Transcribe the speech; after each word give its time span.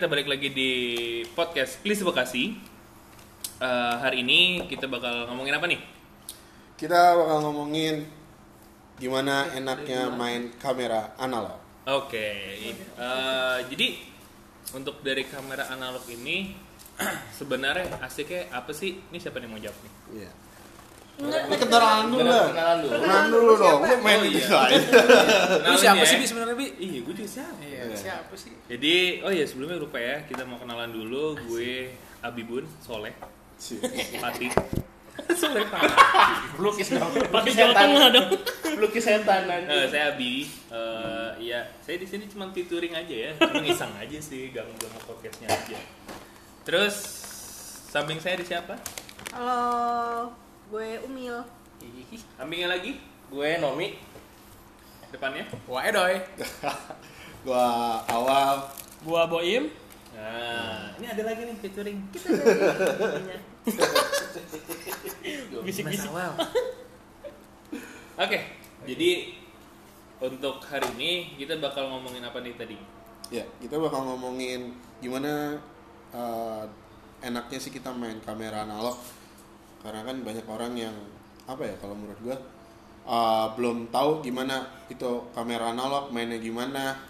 Kita 0.00 0.08
balik 0.08 0.32
lagi 0.32 0.48
di 0.48 0.72
podcast 1.36 1.76
Please 1.84 2.00
Bekasi. 2.00 2.56
Eh, 3.60 3.94
hari 4.00 4.24
ini 4.24 4.64
kita 4.64 4.88
bakal 4.88 5.28
ngomongin 5.28 5.52
apa 5.52 5.68
nih? 5.68 5.76
Kita 6.72 7.20
bakal 7.20 7.44
ngomongin 7.44 8.08
gimana 8.96 9.52
enaknya 9.52 10.08
main 10.08 10.56
kamera 10.56 11.12
analog. 11.20 11.60
Oke, 11.84 12.32
eh, 12.72 13.58
jadi 13.68 14.00
untuk 14.72 15.04
dari 15.04 15.28
kamera 15.28 15.68
analog 15.68 16.08
ini 16.08 16.56
sebenarnya 17.36 18.00
asiknya 18.00 18.48
apa 18.56 18.72
sih? 18.72 19.04
Ini 19.12 19.20
siapa 19.20 19.36
nih 19.36 19.52
mau 19.52 19.60
jawab 19.60 19.76
nih? 19.84 19.92
Iya. 20.16 20.30
Ini 21.20 21.56
kenalan 21.58 22.06
dulu 22.08 22.24
lah. 22.24 22.46
Kenalan 22.48 22.76
dulu. 22.80 22.92
Kenalan 22.96 23.26
dulu 23.28 23.52
dong. 23.54 23.80
Lu 23.82 23.96
main 24.00 24.18
Oh, 24.18 24.24
itu 24.24 24.40
iya. 24.40 24.58
aja. 24.58 24.78
Lu 25.62 25.76
siapa 25.76 26.02
sih 26.02 26.16
Bi 26.16 26.26
sebenarnya 26.26 26.56
Bi? 26.56 26.66
Iya, 26.74 26.98
gue 27.02 27.14
juga 27.14 27.28
siapa? 27.30 27.60
Iya, 27.60 27.80
Iya. 27.84 27.96
siapa 27.96 28.34
sih? 28.34 28.52
Jadi, 28.66 28.94
oh 29.20 29.30
ya 29.30 29.44
sebelumnya 29.44 29.76
lupa 29.76 29.98
ya, 29.98 30.24
kita 30.24 30.42
mau 30.42 30.56
kenalan 30.56 30.88
dulu. 30.88 31.36
Gue 31.42 31.92
Abibun, 32.20 32.64
Soleh, 32.78 33.12
Pati. 34.16 34.48
Soleh 35.40 35.64
Pati. 35.66 35.92
Pelukis 36.54 36.88
dong. 36.90 37.12
Pati 37.12 37.20
Pelukis 37.22 37.54
Jawa 37.54 37.68
setan. 37.70 37.82
Tengah 37.86 38.06
dong. 38.10 38.28
Pelukis 38.70 39.02
setan 39.02 39.40
Eh, 39.40 39.46
nanti. 39.46 39.76
saya 39.88 40.04
Abi. 40.10 40.34
Eh, 40.70 41.30
iya, 41.42 41.60
saya 41.80 41.96
di 41.96 42.06
sini 42.06 42.24
cuma 42.26 42.48
featuring 42.50 42.92
aja 42.92 43.14
ya, 43.14 43.30
cuma 43.36 43.58
ngisang 43.58 43.92
aja 43.94 44.18
sih, 44.18 44.48
ganggu-ganggu 44.48 45.00
podcastnya 45.02 45.48
aja. 45.48 45.76
Terus 46.62 46.94
samping 47.86 48.16
saya 48.16 48.36
di 48.36 48.46
siapa? 48.46 48.76
Halo, 49.30 50.32
gue 50.70 51.02
Umil. 51.02 51.42
Sampingnya 52.38 52.70
lagi, 52.70 52.94
Gue 53.26 53.58
Nomi. 53.58 53.98
depannya. 55.10 55.42
Wah, 55.66 55.82
Edoy. 55.82 56.22
Gua 57.46 57.98
awal 58.06 58.62
Gua 59.02 59.26
Boim. 59.26 59.66
Nah, 60.14 60.94
ini 61.00 61.06
ada 61.08 61.22
lagi 61.26 61.42
nih 61.48 61.56
featuring. 61.58 61.98
Bisik-bisik. 65.66 66.10
Oke, 68.20 68.38
jadi 68.84 69.10
untuk 70.20 70.60
hari 70.68 70.84
ini 71.00 71.12
kita 71.40 71.56
bakal 71.58 71.88
ngomongin 71.90 72.22
apa 72.22 72.38
nih 72.44 72.54
tadi? 72.54 72.78
ya 73.30 73.46
kita 73.62 73.78
bakal 73.78 74.10
ngomongin 74.10 74.74
gimana 74.98 75.54
eh, 76.10 76.62
enaknya 77.22 77.62
sih 77.62 77.70
kita 77.70 77.94
main 77.94 78.18
kamera 78.18 78.66
analog 78.66 78.98
karena 79.80 80.00
kan 80.04 80.16
banyak 80.20 80.46
orang 80.46 80.72
yang 80.76 80.96
apa 81.48 81.64
ya 81.64 81.74
kalau 81.80 81.96
menurut 81.96 82.20
gua 82.20 82.36
eh, 83.08 83.46
belum 83.56 83.88
tahu 83.88 84.20
gimana 84.20 84.68
itu 84.92 85.24
kamera 85.32 85.72
analog 85.72 86.12
mainnya 86.12 86.36
gimana. 86.36 87.00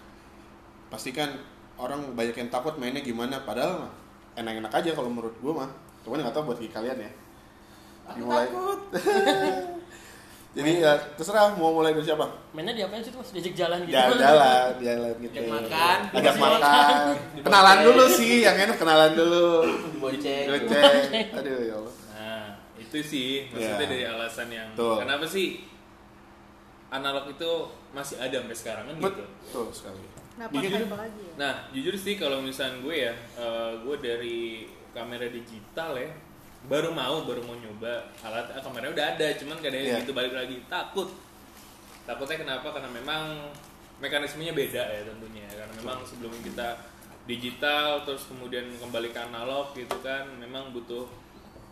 Pasti 0.91 1.15
kan 1.15 1.35
orang 1.79 2.15
banyak 2.15 2.35
yang 2.35 2.51
takut 2.51 2.79
mainnya 2.79 3.03
gimana 3.03 3.43
padahal 3.43 3.87
mah 3.87 3.93
enak-enak 4.39 4.73
aja 4.73 4.91
kalau 4.95 5.11
menurut 5.11 5.35
gua 5.43 5.67
mah. 5.67 5.71
Cuman 6.07 6.23
nggak 6.23 6.35
tahu 6.35 6.55
buat 6.55 6.59
kalian 6.63 6.99
ya. 6.99 7.11
Dimulai. 8.15 8.47
jadi 10.57 10.83
ya 10.83 10.99
terserah 11.15 11.55
mau 11.55 11.71
mulai 11.75 11.95
dari 11.95 12.07
siapa. 12.07 12.27
Mainnya 12.55 12.75
diapain 12.75 13.03
sih 13.03 13.15
tuh? 13.15 13.23
Diajak 13.23 13.55
jalan 13.55 13.79
gitu. 13.87 13.95
jalan-jalan 13.95 14.71
jalan 14.83 15.15
gitu. 15.23 15.35
Ajak 15.35 15.47
makan. 15.47 15.99
ajak 16.11 16.37
makan. 16.39 16.95
kenalan 17.43 17.79
dulu 17.87 18.05
sih 18.11 18.43
yang 18.43 18.57
enak 18.59 18.79
kenalan 18.79 19.13
dulu. 19.15 19.47
Boceng. 20.03 20.47
Goceng. 20.51 21.27
aduh 21.39 21.59
ya 21.67 21.75
Allah 21.79 22.00
itu 22.91 22.99
sih 23.01 23.31
maksudnya 23.49 23.79
Ya. 23.79 23.87
dari 23.87 24.05
alasan 24.05 24.49
yang 24.49 24.69
Betul. 24.75 24.99
kenapa 24.99 25.25
sih 25.25 25.63
analog 26.91 27.31
itu 27.31 27.51
masih 27.91 28.19
ada 28.19 28.35
sampai 28.37 28.57
sekarang 28.57 28.85
kan 28.85 28.97
gitu. 28.99 29.23
betul 29.23 29.67
sekali 29.71 30.03
Kenapa 30.31 30.57
Bikin 30.57 30.71
hype 30.73 30.97
lagi 30.97 31.21
ya? 31.21 31.33
Nah, 31.37 31.55
jujur 31.69 31.95
sih 31.95 32.15
kalau 32.17 32.41
misalnya 32.41 32.81
gue 32.81 32.97
ya, 32.97 33.13
eh, 33.37 33.73
gue 33.77 33.97
dari 34.01 34.39
kamera 34.89 35.29
digital 35.29 35.93
ya, 35.93 36.09
baru 36.65 36.89
mau, 36.91 37.29
baru 37.29 37.45
mau 37.45 37.53
nyoba 37.53 38.09
alat 38.25 38.49
ah, 38.49 38.57
kameranya 38.57 38.95
udah 38.95 39.07
ada, 39.11 39.27
cuman 39.37 39.61
kadang 39.61 39.85
Iya. 39.85 40.01
gitu 40.01 40.17
balik 40.17 40.33
lagi 40.33 40.65
takut. 40.65 41.13
Takutnya 42.03 42.41
kenapa? 42.41 42.73
Karena 42.73 42.89
memang 42.89 43.53
mekanismenya 44.01 44.57
beda 44.57 44.81
ya 44.81 45.03
tentunya, 45.05 45.45
karena 45.45 45.73
memang 45.77 45.99
sebelum 46.03 46.33
kita 46.41 46.89
digital 47.29 48.01
terus 48.03 48.25
kemudian 48.25 48.65
kembali 48.81 49.13
ke 49.13 49.21
analog 49.21 49.77
gitu 49.77 49.97
kan, 50.01 50.25
memang 50.41 50.73
butuh 50.73 51.05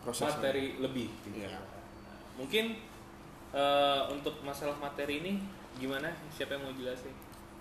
Proses 0.09 0.33
materi 0.33 0.73
lebih. 0.81 1.07
Gitu. 1.23 1.45
Iya. 1.45 1.61
Mungkin 2.41 2.65
eh, 3.53 4.01
untuk 4.09 4.41
masalah 4.41 4.75
materi 4.81 5.21
ini 5.21 5.33
gimana? 5.77 6.09
Siapa 6.33 6.57
yang 6.57 6.65
mau 6.65 6.73
jelasin? 6.73 7.13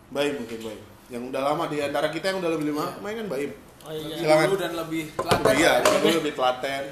Baim 0.08 0.40
mungkin 0.40 0.58
Baim 0.64 0.80
yang 1.08 1.22
udah 1.28 1.40
lama 1.40 1.64
di 1.72 1.80
antara 1.80 2.12
kita 2.12 2.32
yang 2.32 2.40
udah 2.44 2.52
lebih 2.52 2.72
lama 2.72 3.00
main 3.00 3.16
kan 3.16 3.28
Baim 3.28 3.52
Oh 3.86 3.94
iya. 3.94 4.16
Silakan. 4.18 4.44
Dulu 4.50 4.56
dan 4.58 4.72
lebih 4.74 5.04
oh, 5.14 5.24
telaten. 5.24 5.54
iya 5.56 5.72
dulu 5.80 6.08
lebih 6.20 6.32
telaten 6.34 6.82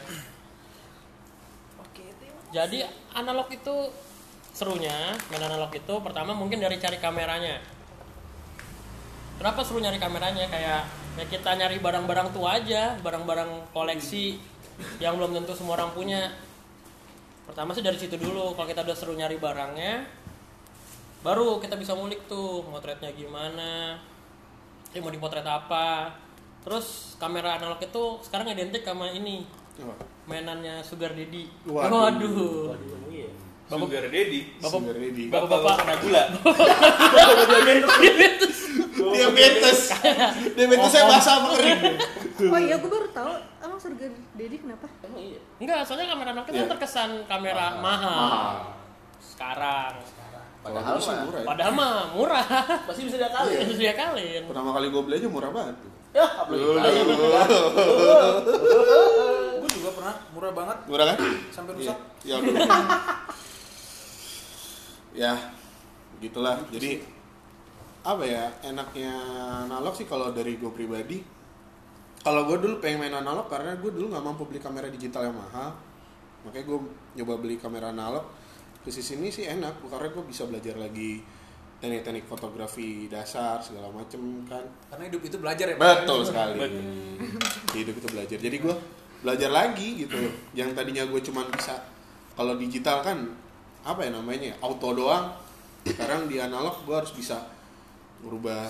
Jadi 2.55 2.79
analog 3.13 3.53
itu 3.53 3.75
serunya 4.57 5.13
main 5.29 5.45
analog 5.45 5.69
itu 5.77 5.95
pertama 6.01 6.33
mungkin 6.33 6.57
dari 6.57 6.81
cari 6.81 6.97
kameranya. 6.97 7.61
Kenapa 9.37 9.61
seru 9.61 9.85
nyari 9.85 10.01
kameranya? 10.01 10.49
Kayak 10.49 10.89
ya 11.21 11.25
kita 11.29 11.53
nyari 11.53 11.77
barang-barang 11.85 12.33
tua 12.33 12.57
aja, 12.57 12.97
barang-barang 13.05 13.77
koleksi 13.77 14.41
yang 14.99 15.15
belum 15.15 15.35
tentu 15.35 15.53
semua 15.53 15.77
orang 15.77 15.93
punya. 15.93 16.33
Pertama 17.45 17.71
sih 17.71 17.81
dari 17.81 17.97
situ 17.97 18.15
dulu. 18.15 18.53
Kalau 18.53 18.67
kita 18.67 18.83
udah 18.83 18.93
seru 18.93 19.13
nyari 19.13 19.37
barangnya, 19.37 20.05
baru 21.21 21.57
kita 21.57 21.75
bisa 21.75 21.93
ngulik 21.93 22.27
tuh 22.27 22.65
motretnya 22.65 23.11
gimana, 23.11 23.97
ini 24.91 24.99
mau 24.99 25.09
dipotret 25.09 25.43
apa. 25.43 26.11
Terus 26.61 27.15
kamera 27.17 27.57
analog 27.57 27.79
itu 27.79 28.03
sekarang 28.21 28.51
identik 28.51 28.83
sama 28.83 29.07
ini 29.09 29.47
Oh, 29.77 29.93
mainannya 30.25 30.81
Sugar 30.81 31.13
Daddy. 31.13 31.45
Waduh. 31.69 32.01
Waduh. 32.73 32.73
Iya. 33.07 33.29
Bapak- 33.69 33.87
Sugar 33.87 34.05
Daddy. 34.09 34.41
Bapak 34.57 34.73
Sugar 34.73 34.97
Daddy. 34.97 35.25
Bapak-bapak 35.29 35.75
kena 35.79 35.95
gula. 36.01 36.23
diabetes 39.07 39.93
diabetesnya 40.57 41.03
basah 41.07 41.35
apa 41.39 41.49
kering 41.55 41.81
Oh 42.47 42.59
iya, 42.59 42.77
gue 42.77 42.91
baru 42.91 43.09
tahu 43.11 43.33
emang 43.77 43.93
surga 43.93 44.09
Dedi 44.33 44.57
kenapa? 44.57 44.89
Emang 45.05 45.21
iya. 45.21 45.41
Enggak, 45.61 45.85
soalnya 45.85 46.09
kamera 46.09 46.33
analog 46.33 46.49
itu 46.49 46.57
Iya. 46.57 46.65
terkesan 46.73 47.11
kamera 47.29 47.77
mahal. 47.77 47.85
mahal 47.85 48.57
Sekarang. 49.21 49.93
Padahal 50.65 50.81
Kalau 50.81 50.97
dulu 50.97 51.05
sih 51.05 51.13
mah. 51.13 51.25
murah 51.29 51.37
ya. 51.37 51.47
Padahal 51.47 51.73
mah 51.77 51.93
murah. 52.11 52.47
Masih 52.89 53.03
bisa 53.05 53.17
diakalin. 53.21 53.61
Itu 53.61 53.75
dia 53.77 53.93
kalian. 53.93 54.43
pertama 54.49 54.71
kali 54.73 54.87
gue 54.89 55.03
beli 55.05 55.15
aja 55.15 55.29
murah 55.29 55.51
banget 55.53 55.77
Ya, 56.11 56.25
apalagi 56.25 56.65
Dulu. 56.65 56.81
Gue 59.61 59.71
juga 59.77 59.91
pernah 59.93 60.15
murah 60.33 60.53
banget 60.57 60.77
murah 60.89 61.07
kan 61.13 61.19
sampai 61.53 61.73
Iya. 61.77 61.81
rusak. 61.85 61.99
ya 62.25 62.35
udah. 62.41 62.57
ya 65.23 65.33
gitulah 66.17 66.57
jadi 66.67 67.05
apa 68.03 68.25
ya 68.25 68.45
enaknya 68.63 69.13
analog 69.65 69.93
sih 69.93 70.05
kalau 70.05 70.33
dari 70.33 70.57
gue 70.57 70.69
pribadi 70.71 71.21
kalau 72.27 72.43
gue 72.51 72.59
dulu 72.59 72.83
pengen 72.83 73.07
main 73.07 73.15
analog 73.15 73.47
karena 73.47 73.79
gue 73.79 73.87
dulu 73.87 74.11
nggak 74.11 74.25
mampu 74.27 74.43
beli 74.51 74.59
kamera 74.59 74.91
digital 74.91 75.31
yang 75.31 75.39
mahal 75.39 75.71
makanya 76.43 76.67
gue 76.67 76.79
nyoba 77.23 77.39
beli 77.39 77.55
kamera 77.55 77.95
analog 77.95 78.27
ke 78.83 78.91
sini 78.91 79.31
sih 79.31 79.47
enak 79.47 79.79
karena 79.87 80.11
gue 80.11 80.25
bisa 80.27 80.43
belajar 80.51 80.75
lagi 80.75 81.23
teknik-teknik 81.79 82.27
fotografi 82.27 83.07
dasar 83.07 83.63
segala 83.63 83.93
macem 83.95 84.43
kan 84.51 84.65
Karena 84.91 85.13
hidup 85.13 85.23
itu 85.29 85.37
belajar 85.39 85.71
ya. 85.71 85.77
Pak. 85.79 85.87
betul 86.03 86.21
sekali 86.35 86.59
Betul. 86.59 86.83
di 87.71 87.79
hidup 87.79 87.95
itu 87.95 88.09
belajar 88.11 88.39
jadi 88.43 88.57
gue 88.59 88.75
belajar 89.23 89.51
lagi 89.55 89.89
gitu 90.03 90.19
yang 90.59 90.75
tadinya 90.75 91.07
gue 91.07 91.21
cuman 91.23 91.47
bisa 91.55 91.79
kalau 92.35 92.59
digital 92.59 93.07
kan 93.07 93.23
apa 93.87 94.03
ya 94.03 94.11
namanya 94.11 94.51
ya, 94.51 94.57
auto 94.67 94.99
doang 94.99 95.31
sekarang 95.87 96.27
di 96.27 96.43
analog 96.43 96.83
gue 96.83 96.97
harus 96.99 97.15
bisa 97.15 97.39
merubah 98.19 98.67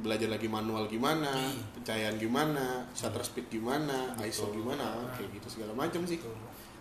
belajar 0.00 0.32
lagi 0.32 0.48
manual 0.48 0.88
gimana 0.88 1.28
pencahayaan 1.76 2.16
gimana 2.16 2.88
shutter 2.96 3.20
speed 3.20 3.52
gimana 3.52 4.16
ISO 4.24 4.48
gimana 4.48 5.04
kayak 5.12 5.28
gitu 5.36 5.60
segala 5.60 5.76
macam 5.76 6.02
sih 6.08 6.16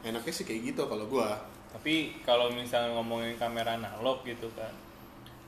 enaknya 0.03 0.31
sih 0.31 0.47
kayak 0.47 0.73
gitu 0.73 0.87
kalau 0.87 1.05
gue 1.07 1.29
Tapi 1.69 2.17
kalau 2.25 2.49
misalnya 2.49 2.97
ngomongin 2.97 3.37
kamera 3.37 3.77
analog 3.77 4.25
gitu 4.25 4.49
kan, 4.57 4.73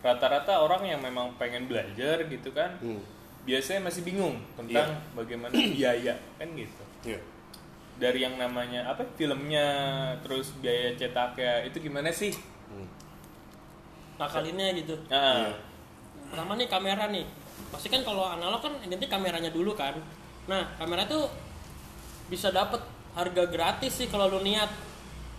rata-rata 0.06 0.62
orang 0.62 0.86
yang 0.86 1.02
memang 1.02 1.34
pengen 1.42 1.66
belajar 1.66 2.22
gitu 2.30 2.54
kan, 2.54 2.78
hmm. 2.78 3.02
biasanya 3.42 3.90
masih 3.90 4.06
bingung 4.06 4.38
tentang 4.54 5.02
bagaimana 5.18 5.50
biaya 5.74 6.14
kan 6.38 6.46
gitu. 6.54 6.84
Iya. 7.10 7.18
Dari 7.98 8.22
yang 8.22 8.38
namanya 8.38 8.86
apa 8.86 9.02
filmnya, 9.18 9.66
terus 10.22 10.54
biaya 10.62 10.94
cetaknya 10.94 11.66
itu 11.66 11.82
gimana 11.82 12.14
sih? 12.14 12.38
Hmm. 12.70 12.86
Ngakalinnya 14.22 14.78
gitu. 14.78 14.94
Nah, 15.10 15.50
Iya. 15.50 15.58
Pertama 16.30 16.54
nih 16.54 16.70
kamera 16.70 17.10
nih. 17.10 17.26
Pasti 17.72 17.88
kan 17.88 18.02
kalau 18.04 18.28
analog 18.28 18.62
kan 18.62 18.74
identik 18.84 19.08
kameranya 19.08 19.50
dulu 19.50 19.76
kan. 19.76 19.98
Nah, 20.48 20.68
kamera 20.76 21.08
tuh 21.08 21.30
bisa 22.28 22.52
dapat 22.52 22.82
harga 23.16 23.44
gratis 23.48 23.92
sih 24.04 24.08
kalau 24.08 24.32
lu 24.32 24.40
niat. 24.44 24.70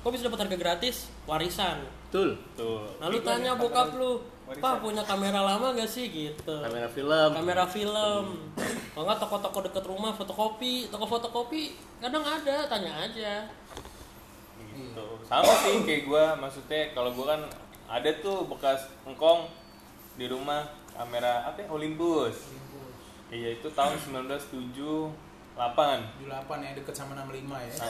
Kok 0.02 0.10
bisa 0.10 0.26
dapat 0.26 0.48
harga 0.48 0.58
gratis? 0.58 1.08
Warisan. 1.24 1.86
Betul. 2.10 2.36
tuh. 2.58 2.84
Lalu 2.98 3.22
tanya 3.22 3.56
bokap 3.56 3.94
lu. 3.96 4.20
Pak 4.52 4.84
punya 4.84 5.00
kamera 5.00 5.40
lama 5.40 5.72
gak 5.72 5.88
sih 5.88 6.12
gitu? 6.12 6.52
Kamera 6.60 6.84
film. 6.84 7.30
Kamera 7.32 7.64
film. 7.64 8.24
kalau 8.92 9.08
nggak 9.08 9.20
toko-toko 9.24 9.58
deket 9.64 9.84
rumah 9.88 10.12
fotokopi 10.12 10.92
toko 10.92 11.08
fotokopi 11.08 11.72
kadang 11.96 12.20
ada 12.20 12.68
tanya 12.68 12.92
aja 13.08 13.48
gitu 14.76 15.06
sama 15.24 15.52
sih 15.64 15.80
kayak 15.88 16.04
gue 16.04 16.24
maksudnya 16.36 16.92
kalau 16.92 17.10
gue 17.16 17.24
kan 17.24 17.40
ada 17.88 18.10
tuh 18.20 18.44
bekas 18.48 18.88
engkong 19.08 19.48
di 20.20 20.28
rumah 20.28 20.68
kamera 20.92 21.46
apa 21.46 21.58
ya? 21.58 21.68
Olympus 21.68 22.36
iya 23.28 23.48
itu 23.52 23.68
tahun 23.72 23.96
1978 23.96 25.56
78 25.56 26.20
ya 26.58 26.70
deket 26.74 26.94
sama 26.94 27.12
65 27.16 27.48
ya. 27.48 27.72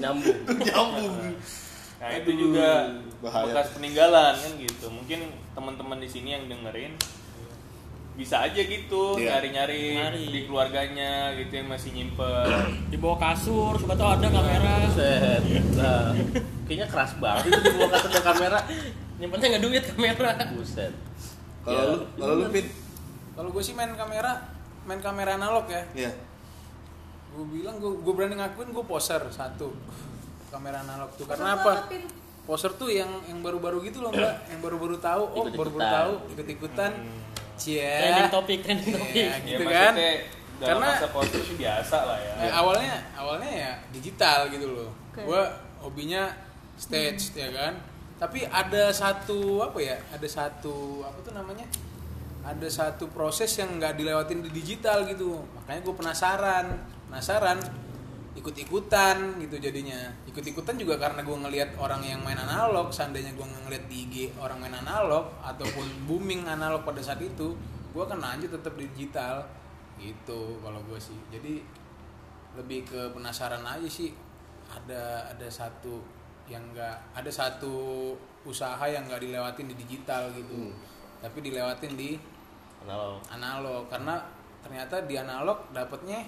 Nyambung. 0.00 0.38
Nyambung. 0.66 1.14
nah 1.94 2.10
itu 2.10 2.30
juga 2.36 2.90
bahaya. 3.22 3.48
bekas 3.48 3.72
peninggalan 3.72 4.34
kan 4.36 4.52
gitu 4.60 4.86
mungkin 4.90 5.20
teman-teman 5.54 5.98
di 5.98 6.08
sini 6.10 6.36
yang 6.36 6.44
dengerin 6.46 6.92
bisa 8.14 8.44
aja 8.44 8.60
gitu 8.60 9.16
Iya. 9.16 9.38
nyari-nyari 9.40 9.98
Nyari. 9.98 10.22
di 10.28 10.40
keluarganya 10.44 11.32
gitu 11.34 11.50
yang 11.50 11.66
masih 11.66 11.90
nyimpen 11.90 12.46
di 12.92 12.96
bawah 12.98 13.18
kasur 13.18 13.74
siapa 13.74 13.94
tahu 13.96 14.10
ada 14.10 14.28
kamera 14.28 14.74
Buset. 14.84 15.42
Nah, 15.74 16.12
kayaknya 16.66 16.86
keras 16.86 17.12
banget 17.18 17.50
itu 17.50 17.58
di 17.58 17.70
bawah 17.74 17.90
kasur 17.90 18.08
ada 18.12 18.22
kamera. 18.22 18.58
Nyimpennya 19.16 19.46
nggak 19.50 19.62
duit 19.62 19.84
kamera 19.86 20.30
Buset. 20.52 20.92
Kalau 21.60 21.74
Ya. 21.74 21.90
lu, 21.90 21.96
kalau 22.14 22.34
lu 22.36 22.46
Pin? 22.48 22.66
Kalau 23.32 23.48
gue 23.50 23.62
sih 23.62 23.72
main 23.72 23.90
kamera, 23.92 24.32
main 24.84 25.00
kamera 25.00 25.34
analog 25.34 25.66
ya. 25.66 25.82
Iya. 25.96 26.12
Gue 27.30 27.46
bilang 27.50 27.76
gue 27.76 27.90
gue 27.94 28.12
berani 28.12 28.36
ngakuin 28.36 28.70
gue 28.70 28.84
poser 28.84 29.22
satu 29.28 29.74
kamera 30.48 30.80
analog 30.80 31.10
tuh. 31.14 31.24
Karena 31.24 31.54
Poser 31.54 31.60
apa? 31.60 31.72
apa, 31.74 31.88
Pin? 31.88 32.02
Poser 32.44 32.70
tuh 32.74 32.88
yang 32.88 33.08
yang 33.24 33.40
baru-baru 33.40 33.80
gitu 33.82 34.00
loh 34.00 34.12
mbak, 34.12 34.34
yang 34.46 34.60
baru-baru 34.60 35.00
tahu, 35.00 35.22
oh 35.24 35.44
baru-baru 35.48 35.80
tahu, 35.80 36.12
ikut-ikutan, 36.30 36.92
cie, 37.56 37.80
trending 37.80 38.28
topik 38.28 38.58
trending 38.60 38.92
topik 38.92 39.14
Iya, 39.16 39.32
ya 39.32 39.36
gitu 39.48 39.64
kan. 39.64 39.92
maksudnya 39.96 40.12
dalam 40.54 40.68
Karena- 40.76 40.92
masa 40.92 41.08
poster 41.08 41.40
sih 41.40 41.56
biasa 41.56 41.96
lah 42.04 42.18
ya 42.20 42.32
Eh, 42.44 42.52
awalnya 42.52 42.94
awalnya 43.16 43.48
ya 43.50 43.72
digital 43.90 44.52
gitu 44.52 44.66
loh. 44.70 44.90
Oke. 45.10 45.24
Gue 45.24 45.42
hobinya 45.80 46.28
stage 46.76 47.32
ya 47.32 47.48
kan. 47.50 47.74
Tapi 48.14 48.46
ada 48.46 48.94
satu 48.94 49.60
apa 49.64 49.78
ya? 49.82 49.98
Ada 50.14 50.28
satu 50.28 51.02
apa 51.02 51.18
tuh 51.20 51.34
namanya? 51.34 51.66
Ada 52.44 52.68
satu 52.68 53.10
proses 53.10 53.50
yang 53.56 53.80
nggak 53.80 53.98
dilewatin 53.98 54.44
di 54.44 54.50
digital 54.52 55.08
gitu. 55.08 55.42
Makanya 55.58 55.80
gue 55.80 55.94
penasaran, 55.96 56.66
penasaran 57.10 57.58
ikut-ikutan 58.34 59.40
gitu 59.42 59.56
jadinya. 59.58 60.12
Ikut-ikutan 60.30 60.78
juga 60.78 60.98
karena 60.98 61.22
gue 61.22 61.36
ngelihat 61.38 61.70
orang 61.78 62.02
yang 62.06 62.20
main 62.22 62.38
analog. 62.38 62.90
Seandainya 62.94 63.34
gue 63.34 63.46
ngelihat 63.46 63.84
di 63.90 63.96
IG 64.06 64.14
orang 64.38 64.62
main 64.62 64.76
analog 64.76 65.34
ataupun 65.42 66.06
booming 66.06 66.46
analog 66.46 66.86
pada 66.86 67.02
saat 67.02 67.22
itu, 67.22 67.56
gue 67.90 68.02
akan 68.02 68.20
lanjut 68.20 68.50
tetap 68.52 68.74
di 68.78 68.86
digital 68.94 69.46
gitu 69.98 70.58
kalau 70.62 70.82
gue 70.86 70.98
sih. 70.98 71.16
Jadi 71.30 71.62
lebih 72.54 72.86
ke 72.86 73.10
penasaran 73.10 73.66
aja 73.66 73.88
sih 73.90 74.14
ada 74.70 75.26
ada 75.26 75.48
satu 75.50 75.98
yang 76.46 76.62
enggak 76.70 76.96
ada 77.12 77.30
satu 77.30 78.12
usaha 78.44 78.84
yang 78.84 79.04
nggak 79.04 79.20
dilewatin 79.20 79.66
di 79.66 79.76
digital 79.76 80.28
gitu 80.30 80.68
tapi 81.18 81.40
dilewatin 81.40 81.92
di 81.94 82.20
Analog. 82.84 83.16
analog 83.32 83.82
karena 83.88 84.20
ternyata 84.60 85.00
di 85.02 85.16
analog 85.16 85.72
dapetnya 85.72 86.20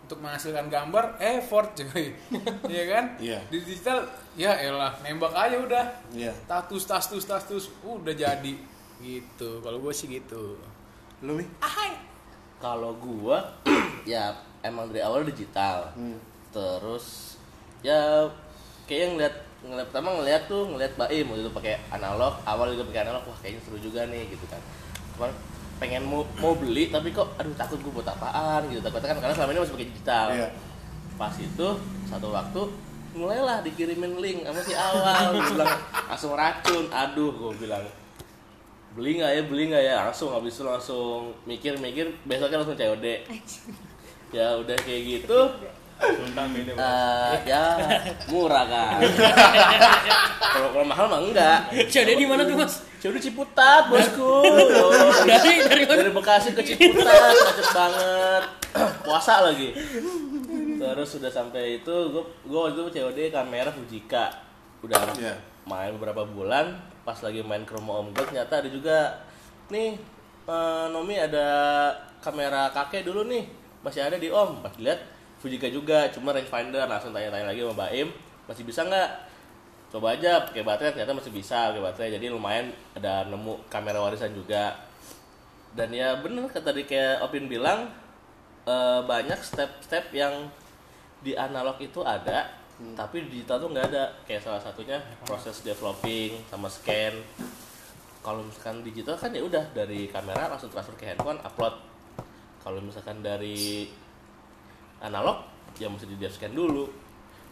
untuk 0.00 0.16
menghasilkan 0.18 0.68
gambar 0.68 1.20
effort 1.20 1.76
cuy 1.76 2.08
iya 2.72 2.84
kan 2.88 3.04
Iya. 3.16 3.40
di 3.48 3.60
digital 3.60 4.04
ya 4.32 4.56
elah 4.56 4.96
nembak 5.00 5.32
aja 5.32 5.60
udah 5.60 5.84
Iya. 6.10 6.32
status 6.44 6.80
status 6.82 7.20
status 7.20 7.64
udah 7.82 8.12
jadi 8.12 8.54
gitu 9.00 9.60
kalau 9.60 9.76
gue 9.78 9.92
sih 9.92 10.08
gitu 10.08 10.56
Lu 11.20 11.36
Mi? 11.36 11.44
Kalau 12.60 12.96
gua 12.96 13.40
ya 14.04 14.32
emang 14.60 14.88
dari 14.88 15.00
awal 15.00 15.24
digital. 15.24 15.88
Hmm. 15.92 16.16
Terus 16.48 17.36
ya 17.80 18.24
kayak 18.84 19.16
ngeliat 19.16 19.34
ngeliat 19.64 19.86
pertama 19.88 20.08
ngeliat 20.20 20.42
tuh 20.44 20.62
ngeliat 20.68 20.92
Baim 21.00 21.24
waktu 21.32 21.42
itu 21.48 21.52
pakai 21.56 21.74
analog 21.88 22.36
awal 22.44 22.68
juga 22.76 22.84
pakai 22.92 23.02
analog 23.08 23.24
wah 23.24 23.38
kayaknya 23.40 23.60
seru 23.64 23.78
juga 23.80 24.04
nih 24.08 24.28
gitu 24.28 24.44
kan. 24.48 24.60
Cuman 25.16 25.30
pengen 25.80 26.04
mau 26.06 26.22
mau 26.38 26.54
beli 26.54 26.92
tapi 26.92 27.10
kok 27.10 27.34
aduh 27.40 27.56
takut 27.56 27.80
gue 27.80 27.92
buat 27.92 28.06
apaan 28.06 28.68
gitu. 28.68 28.84
Takutnya 28.84 29.16
kan 29.16 29.18
karena 29.24 29.34
selama 29.34 29.50
ini 29.56 29.60
masih 29.64 29.74
pakai 29.74 29.88
digital. 29.88 30.26
Iya. 30.32 30.48
pas 31.14 31.30
itu 31.38 31.68
satu 32.10 32.34
waktu 32.34 32.62
mulailah 33.14 33.62
dikirimin 33.62 34.18
link 34.18 34.42
sama 34.42 34.60
si 34.60 34.74
awal. 34.74 35.30
Gua 35.30 35.42
bilang 35.54 35.72
langsung 36.10 36.32
racun. 36.34 36.84
Aduh 36.90 37.30
gue 37.32 37.52
bilang 37.64 37.84
beli 38.94 39.18
nggak 39.22 39.30
ya 39.32 39.42
beli 39.46 39.62
nggak 39.70 39.84
ya? 39.86 39.96
Langsung 40.10 40.34
habis 40.34 40.54
itu 40.58 40.62
langsung 40.66 41.32
mikir-mikir 41.48 42.12
besoknya 42.26 42.60
langsung 42.60 42.76
COD 42.76 43.06
ya 44.34 44.58
udah 44.58 44.74
kayak 44.82 45.02
gitu 45.06 45.38
Eh, 46.74 47.34
ya 47.46 47.64
murah 48.26 48.64
kan? 48.66 48.98
Kalau 50.54 50.68
kalau 50.70 50.86
mahal 50.86 51.06
mah 51.08 51.18
enggak. 51.18 51.58
Jadi 51.88 52.14
di 52.14 52.26
mana 52.26 52.46
tuh 52.46 52.54
mas? 52.54 52.86
COD 52.98 53.18
Ciputat 53.18 53.90
bosku. 53.90 54.46
Dari 55.24 55.66
dari 55.66 55.82
dari 55.82 56.10
Bekasi 56.10 56.54
ke 56.54 56.62
Ciputat 56.62 57.10
macet 57.34 57.68
banget. 57.70 58.42
Puasa 59.02 59.42
lagi. 59.42 59.74
Terus 60.78 61.08
sudah 61.10 61.26
sampai 61.26 61.80
itu 61.80 61.94
gue 62.10 62.22
gue 62.46 62.58
waktu 62.58 62.74
itu 62.76 62.90
COD 62.92 63.18
kamera 63.30 63.70
Fujika. 63.70 64.30
Udah 64.78 65.10
Iya. 65.16 65.34
main 65.64 65.96
beberapa 65.96 66.22
bulan 66.22 66.76
pas 67.02 67.18
lagi 67.18 67.40
main 67.40 67.64
ke 67.64 67.74
rumah 67.74 67.98
om 67.98 68.14
gue 68.14 68.22
ternyata 68.22 68.62
ada 68.62 68.68
juga. 68.70 68.98
Nih 69.74 69.98
eh, 70.46 70.86
Nomi 70.92 71.18
ada 71.18 71.46
kamera 72.22 72.70
kakek 72.70 73.02
dulu 73.02 73.26
nih. 73.26 73.42
Masih 73.82 74.06
ada 74.06 74.14
di 74.16 74.30
om. 74.30 74.62
Pas 74.62 74.74
lihat 74.78 75.02
Fujika 75.44 75.68
juga 75.68 76.08
cuma 76.08 76.32
rangefinder. 76.32 76.88
Langsung 76.88 77.12
tanya-tanya 77.12 77.52
lagi 77.52 77.60
sama 77.60 77.76
Baim 77.76 78.08
masih 78.48 78.64
bisa 78.64 78.80
nggak? 78.88 79.10
Coba 79.92 80.16
aja 80.16 80.48
pakai 80.48 80.64
baterai. 80.64 80.96
Ternyata 80.96 81.12
masih 81.12 81.36
bisa 81.36 81.68
pakai 81.68 81.84
baterai 81.84 82.16
jadi 82.16 82.32
lumayan 82.32 82.72
ada 82.96 83.28
nemu 83.28 83.68
kamera 83.68 84.00
warisan 84.00 84.32
juga. 84.32 84.72
Dan 85.76 85.92
ya 85.92 86.16
bener 86.16 86.48
kata 86.48 86.72
tadi 86.72 86.88
kayak 86.88 87.20
Opin 87.20 87.44
bilang 87.44 87.92
eh, 88.64 89.00
banyak 89.04 89.36
step-step 89.44 90.16
yang 90.16 90.48
di 91.20 91.36
analog 91.36 91.76
itu 91.76 92.00
ada 92.00 92.64
tapi 92.96 93.28
di 93.28 93.38
digital 93.38 93.60
tuh 93.60 93.68
nggak 93.68 93.86
ada. 93.92 94.04
Kayak 94.24 94.48
salah 94.48 94.62
satunya 94.64 94.96
proses 95.28 95.60
developing 95.60 96.40
sama 96.48 96.72
scan. 96.72 97.20
Kalau 98.24 98.40
misalkan 98.40 98.80
digital 98.80 99.20
kan 99.20 99.30
ya 99.36 99.44
udah 99.44 99.68
dari 99.76 100.08
kamera 100.08 100.48
langsung 100.48 100.72
transfer 100.72 100.96
ke 100.96 101.12
handphone 101.12 101.38
upload. 101.44 101.76
Kalau 102.64 102.80
misalkan 102.80 103.20
dari 103.20 103.92
analog 105.04 105.44
ya 105.74 105.86
mesti 105.86 106.08
di 106.08 106.16
scan 106.24 106.50
dulu. 106.50 106.88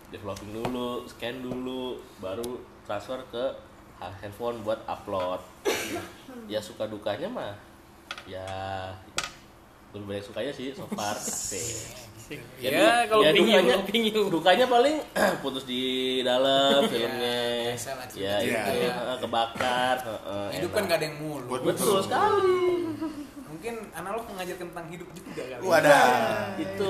Developing 0.08 0.52
dulu 0.54 1.04
scan 1.06 1.38
dulu 1.38 1.96
baru 2.18 2.56
transfer 2.82 3.20
ke 3.28 3.44
ha- 3.98 4.16
handphone 4.18 4.60
buat 4.60 4.80
upload. 4.84 5.40
Ya 6.44 6.58
suka 6.58 6.84
dukanya 6.84 7.28
mah 7.28 7.52
ya 8.24 8.44
lebih 9.92 10.06
banyak 10.08 10.24
sukanya 10.24 10.50
sih 10.50 10.72
so 10.72 10.88
far. 10.88 11.16
Asik 12.22 12.38
Ya, 12.56 13.04
kalau 13.04 13.20
ya, 13.20 13.34
dukanya- 13.34 13.60
dukanya, 13.60 13.74
opini. 13.82 14.08
dukanya 14.14 14.64
paling 14.64 14.96
putus 15.42 15.66
di 15.66 15.82
dalam 16.22 16.80
filmnya. 16.86 17.68
biasa 17.68 17.90
lah, 17.92 18.06
ya 18.08 18.34
cerita. 18.38 18.62
itu 18.70 18.88
heeh, 18.88 19.16
kebakar 19.18 19.96
heeh, 20.00 20.46
hidup 20.54 20.70
enak. 20.70 20.76
kan 20.78 20.82
gak 20.86 20.96
ada 20.96 21.06
yang 21.10 21.16
mulu 21.18 21.44
Buat 21.50 21.60
betul. 21.66 21.98
sekali. 21.98 22.62
Mungkin 23.44 23.74
analog 23.92 24.22
mengajarkan 24.24 24.66
tentang 24.70 24.86
hidup 24.88 25.08
juga 25.12 25.42
kali. 25.42 25.62
Wadah. 25.66 26.06
itu 26.56 26.88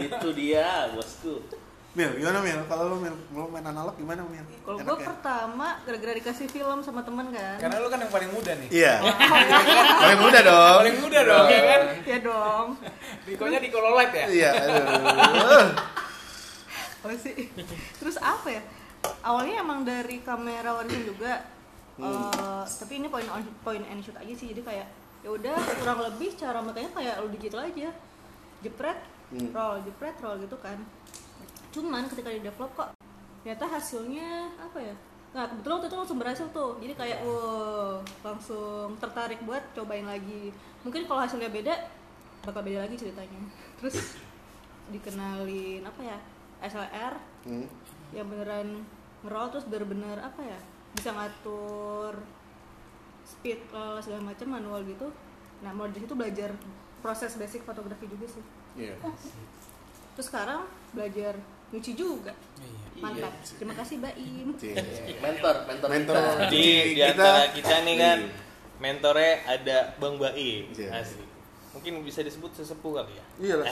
itu 0.00 0.28
dia 0.32 0.66
bosku 0.90 1.42
Mil, 1.90 2.14
gimana 2.14 2.38
Mil? 2.38 2.60
Kalau 2.64 2.94
lu 2.94 2.96
Mil, 3.00 3.16
lu 3.32 3.48
main 3.48 3.64
analog 3.64 3.96
gimana 3.96 4.22
Mil? 4.22 4.44
Kalau 4.62 4.76
gue 4.76 4.86
Enaknya? 4.86 5.08
pertama 5.08 5.66
gara-gara 5.82 6.12
dikasih 6.14 6.46
film 6.46 6.78
sama 6.78 7.02
temen 7.02 7.26
kan. 7.28 7.58
karena 7.58 7.76
lu 7.76 7.88
kan 7.88 7.98
yang 7.98 8.12
paling 8.12 8.30
muda 8.30 8.52
nih 8.54 8.68
Iya. 8.70 8.94
Paling 10.04 10.20
muda 10.20 10.38
dong. 10.40 10.76
paling 10.78 10.98
muda 11.00 11.20
dong 11.24 11.46
ya 11.48 11.60
kan 11.64 11.80
Ya 12.04 12.18
dong. 12.20 12.66
Dikonya 13.24 13.58
di 13.58 13.68
Kololite 13.68 14.14
ya 14.14 14.26
Iya, 14.28 14.50
aduh. 14.54 15.66
Apa 16.98 17.14
sih? 17.16 17.50
Terus 17.96 18.16
apa 18.16 18.48
ya? 18.48 18.62
Awalnya 19.22 19.54
emang 19.58 19.80
dari 19.82 20.18
kamera 20.20 20.74
warisan 20.74 21.02
juga. 21.04 21.46
Eh, 21.96 22.62
tapi 22.68 22.92
ini 22.96 23.06
point 23.06 23.26
on 23.26 23.42
point 23.60 23.82
and 23.84 24.02
shoot 24.02 24.14
aja 24.14 24.30
sih. 24.30 24.50
Jadi 24.50 24.62
kayak 24.62 24.86
ya 25.18 25.30
udah 25.30 25.54
kurang 25.78 25.98
lebih 26.04 26.34
cara 26.34 26.58
makanya 26.58 26.90
kayak 26.92 27.14
lu 27.18 27.30
digital 27.30 27.64
aja. 27.64 27.90
Jepret, 28.60 28.98
Hmm. 29.28 29.52
roll, 29.52 29.76
jepret, 29.84 30.16
roll 30.20 30.40
gitu 30.40 30.56
kan. 30.56 30.78
Cuman 31.68 32.08
ketika 32.08 32.32
di 32.32 32.40
develop 32.40 32.72
kok 32.72 32.88
ternyata 33.44 33.64
hasilnya 33.68 34.48
apa 34.56 34.78
ya? 34.80 34.94
Nah 35.36 35.44
kebetulan 35.48 35.74
waktu 35.78 35.88
itu 35.88 35.96
langsung 36.00 36.18
berhasil 36.18 36.46
tuh. 36.50 36.80
Jadi 36.80 36.94
kayak 36.96 37.18
wow 37.22 38.00
langsung 38.24 38.96
tertarik 38.96 39.40
buat 39.44 39.60
cobain 39.76 40.08
lagi. 40.08 40.48
Mungkin 40.84 41.04
kalau 41.04 41.20
hasilnya 41.20 41.52
beda 41.52 41.74
bakal 42.42 42.64
beda 42.64 42.88
lagi 42.88 42.96
ceritanya. 42.96 43.40
Terus 43.76 44.16
dikenalin 44.88 45.84
apa 45.84 46.00
ya 46.00 46.18
SLR 46.64 47.14
Hmm. 47.44 47.64
yang 48.10 48.26
beneran 48.28 48.82
ngeroll 49.22 49.48
terus 49.48 49.64
bener-bener 49.68 50.16
apa 50.18 50.40
ya 50.42 50.58
bisa 50.92 51.12
ngatur 51.12 52.18
speed 53.22 53.60
eh, 53.70 53.98
segala 54.00 54.32
macam 54.32 54.48
manual 54.48 54.80
gitu 54.84 55.12
nah 55.60 55.70
mulai 55.74 55.92
dari 55.92 56.02
situ 56.06 56.14
belajar 56.16 56.50
proses 56.98 57.36
basic 57.36 57.62
fotografi 57.62 58.08
juga 58.08 58.26
sih 58.26 58.42
Iya. 58.78 58.94
terus 60.14 60.26
sekarang 60.26 60.62
belajar 60.90 61.34
nyuci 61.68 61.92
juga 61.92 62.32
Iya. 62.56 62.78
mantap 62.98 63.32
terima 63.52 63.74
kasih 63.74 63.94
Mbak 63.98 64.14
Im 64.16 64.48
Iya. 64.56 64.76
mentor 65.24 65.54
mentor, 65.66 65.88
Mentor. 65.88 66.14
kita. 66.16 66.42
Jadi 66.44 66.56
di 66.56 66.72
Kita- 66.94 67.06
antara 67.12 67.42
kita 67.52 67.74
nih 67.82 67.96
kan 67.96 68.18
Iya. 68.20 68.34
mentornya 68.78 69.32
ada 69.44 69.78
Bang 69.96 70.16
Baim. 70.16 70.70
Asik. 70.70 71.26
Mungkin 71.68 72.02
bisa 72.02 72.22
disebut 72.22 72.50
sesepuh 72.52 72.90
kali 72.96 73.12
ya. 73.12 73.24
Iya 73.38 73.54
lah. 73.60 73.70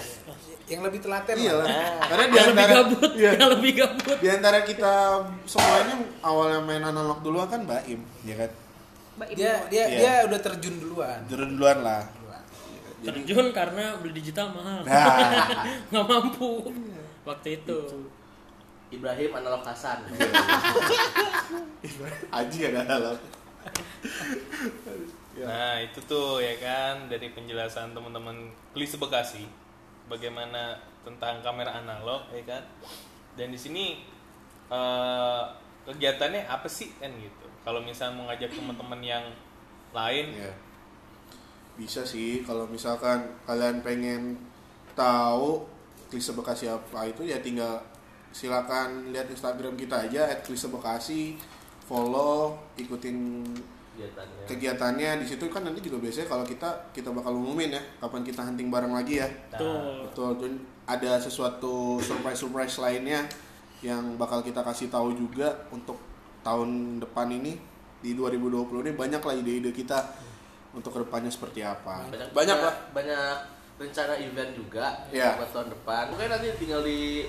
Yang 0.69 0.81
lebih 0.85 1.01
telaten 1.01 1.35
Iya 1.35 1.53
lah. 1.57 1.67
lah. 1.67 2.07
Karena 2.07 2.25
di 2.25 2.35
yang 2.37 2.49
lebih 2.49 2.67
gabut 2.69 3.11
iya, 3.17 3.31
yang 3.35 3.51
lebih 3.51 3.73
gabut 3.75 4.17
di 4.21 4.29
antara 4.29 4.59
kita 4.63 4.93
semuanya 5.45 5.95
awalnya 6.21 6.61
main 6.61 6.85
analog 6.85 7.19
dulu 7.19 7.43
kan 7.43 7.63
Mbak 7.63 7.83
Im, 7.89 8.01
ya 8.23 8.37
kan? 8.37 8.51
Mbak 9.17 9.29
Im 9.29 9.37
Dia 9.37 9.53
dia 9.67 9.85
Iya. 9.85 9.97
dia 9.97 10.13
udah 10.29 10.39
terjun 10.41 10.75
duluan. 10.77 11.19
Turun 11.27 11.49
duluan 11.51 11.79
lah. 11.81 12.03
Terjun 13.07 13.47
karena 13.55 13.95
beli 14.03 14.13
digital 14.19 14.51
mahal 14.51 14.83
Nah, 14.83 15.55
nggak 15.95 16.05
mampu 16.07 16.75
waktu 17.23 17.63
itu 17.63 17.79
Ibrahim 18.87 19.31
analog 19.35 19.63
Hasan 19.63 20.07
Aji 22.31 22.59
ada 22.71 22.81
analog. 22.85 23.19
Nah, 25.37 25.77
itu 25.85 26.01
tuh 26.09 26.41
ya 26.41 26.57
kan 26.57 27.13
dari 27.13 27.29
penjelasan 27.29 27.93
teman-teman 27.93 28.49
Klise 28.73 28.97
Bekasi 28.97 29.45
bagaimana 30.09 30.81
tentang 31.05 31.45
kamera 31.45 31.77
analog 31.77 32.25
ya 32.33 32.41
kan. 32.49 32.65
Dan 33.37 33.53
di 33.53 33.61
sini 33.61 34.01
eh, 34.73 35.43
kegiatannya 35.85 36.49
apa 36.49 36.65
sih 36.65 36.89
kan 36.97 37.13
gitu. 37.21 37.47
Kalau 37.69 37.85
misalnya 37.85 38.17
mengajak 38.17 38.49
teman-teman 38.49 39.01
yang 39.05 39.25
lain 39.93 40.33
Iya. 40.41 40.57
Bisa 41.77 42.03
sih 42.03 42.41
kalau 42.43 42.65
misalkan 42.67 43.21
kalian 43.45 43.85
pengen 43.85 44.41
tahu 44.97 45.63
klise 46.09 46.33
Bekasi 46.33 46.73
apa 46.73 47.05
itu 47.05 47.29
ya 47.29 47.37
tinggal 47.45 47.77
silakan 48.37 49.17
lihat 49.17 49.33
Instagram 49.33 49.81
kita 49.81 50.09
aja 50.09 50.29
@klise_bekasi 50.45 51.41
follow 51.89 52.53
ikutin 52.77 53.41
kegiatannya. 53.97 54.45
kegiatannya. 54.45 55.11
Di 55.25 55.27
situ 55.33 55.49
kan 55.49 55.65
nanti 55.65 55.81
juga 55.81 56.05
biasanya 56.05 56.29
kalau 56.29 56.45
kita 56.45 56.69
kita 56.93 57.09
bakal 57.17 57.33
umumin 57.33 57.73
ya 57.73 57.83
kapan 58.05 58.21
kita 58.21 58.45
hunting 58.45 58.69
bareng 58.69 58.93
lagi 58.93 59.25
ya. 59.25 59.29
Betul. 59.57 60.37
Dan 60.37 60.53
ada 60.85 61.17
sesuatu 61.17 61.97
surprise 62.05 62.45
surprise 62.45 62.77
lainnya 62.77 63.25
yang 63.81 64.21
bakal 64.21 64.45
kita 64.45 64.61
kasih 64.61 64.93
tahu 64.93 65.17
juga 65.17 65.53
untuk 65.73 65.97
tahun 66.45 67.01
depan 67.01 67.33
ini 67.33 67.57
di 68.05 68.13
2020 68.13 68.85
ini. 68.85 68.93
Banyak 68.93 69.23
lah 69.25 69.35
ide-ide 69.35 69.73
kita 69.73 69.97
untuk 70.77 70.93
ke 70.93 71.01
depannya 71.01 71.33
seperti 71.33 71.61
apa 71.61 72.05
banyak 72.07 72.31
banyak 72.31 72.59
lah 72.61 72.75
banyak 72.93 73.35
rencana 73.77 74.15
event 74.17 74.53
juga 74.53 74.87
Iya. 75.09 75.37
buat 75.37 75.51
tahun 75.51 75.69
depan 75.73 76.03
mungkin 76.13 76.29
nanti 76.31 76.47
tinggal 76.57 76.81
di 76.81 77.25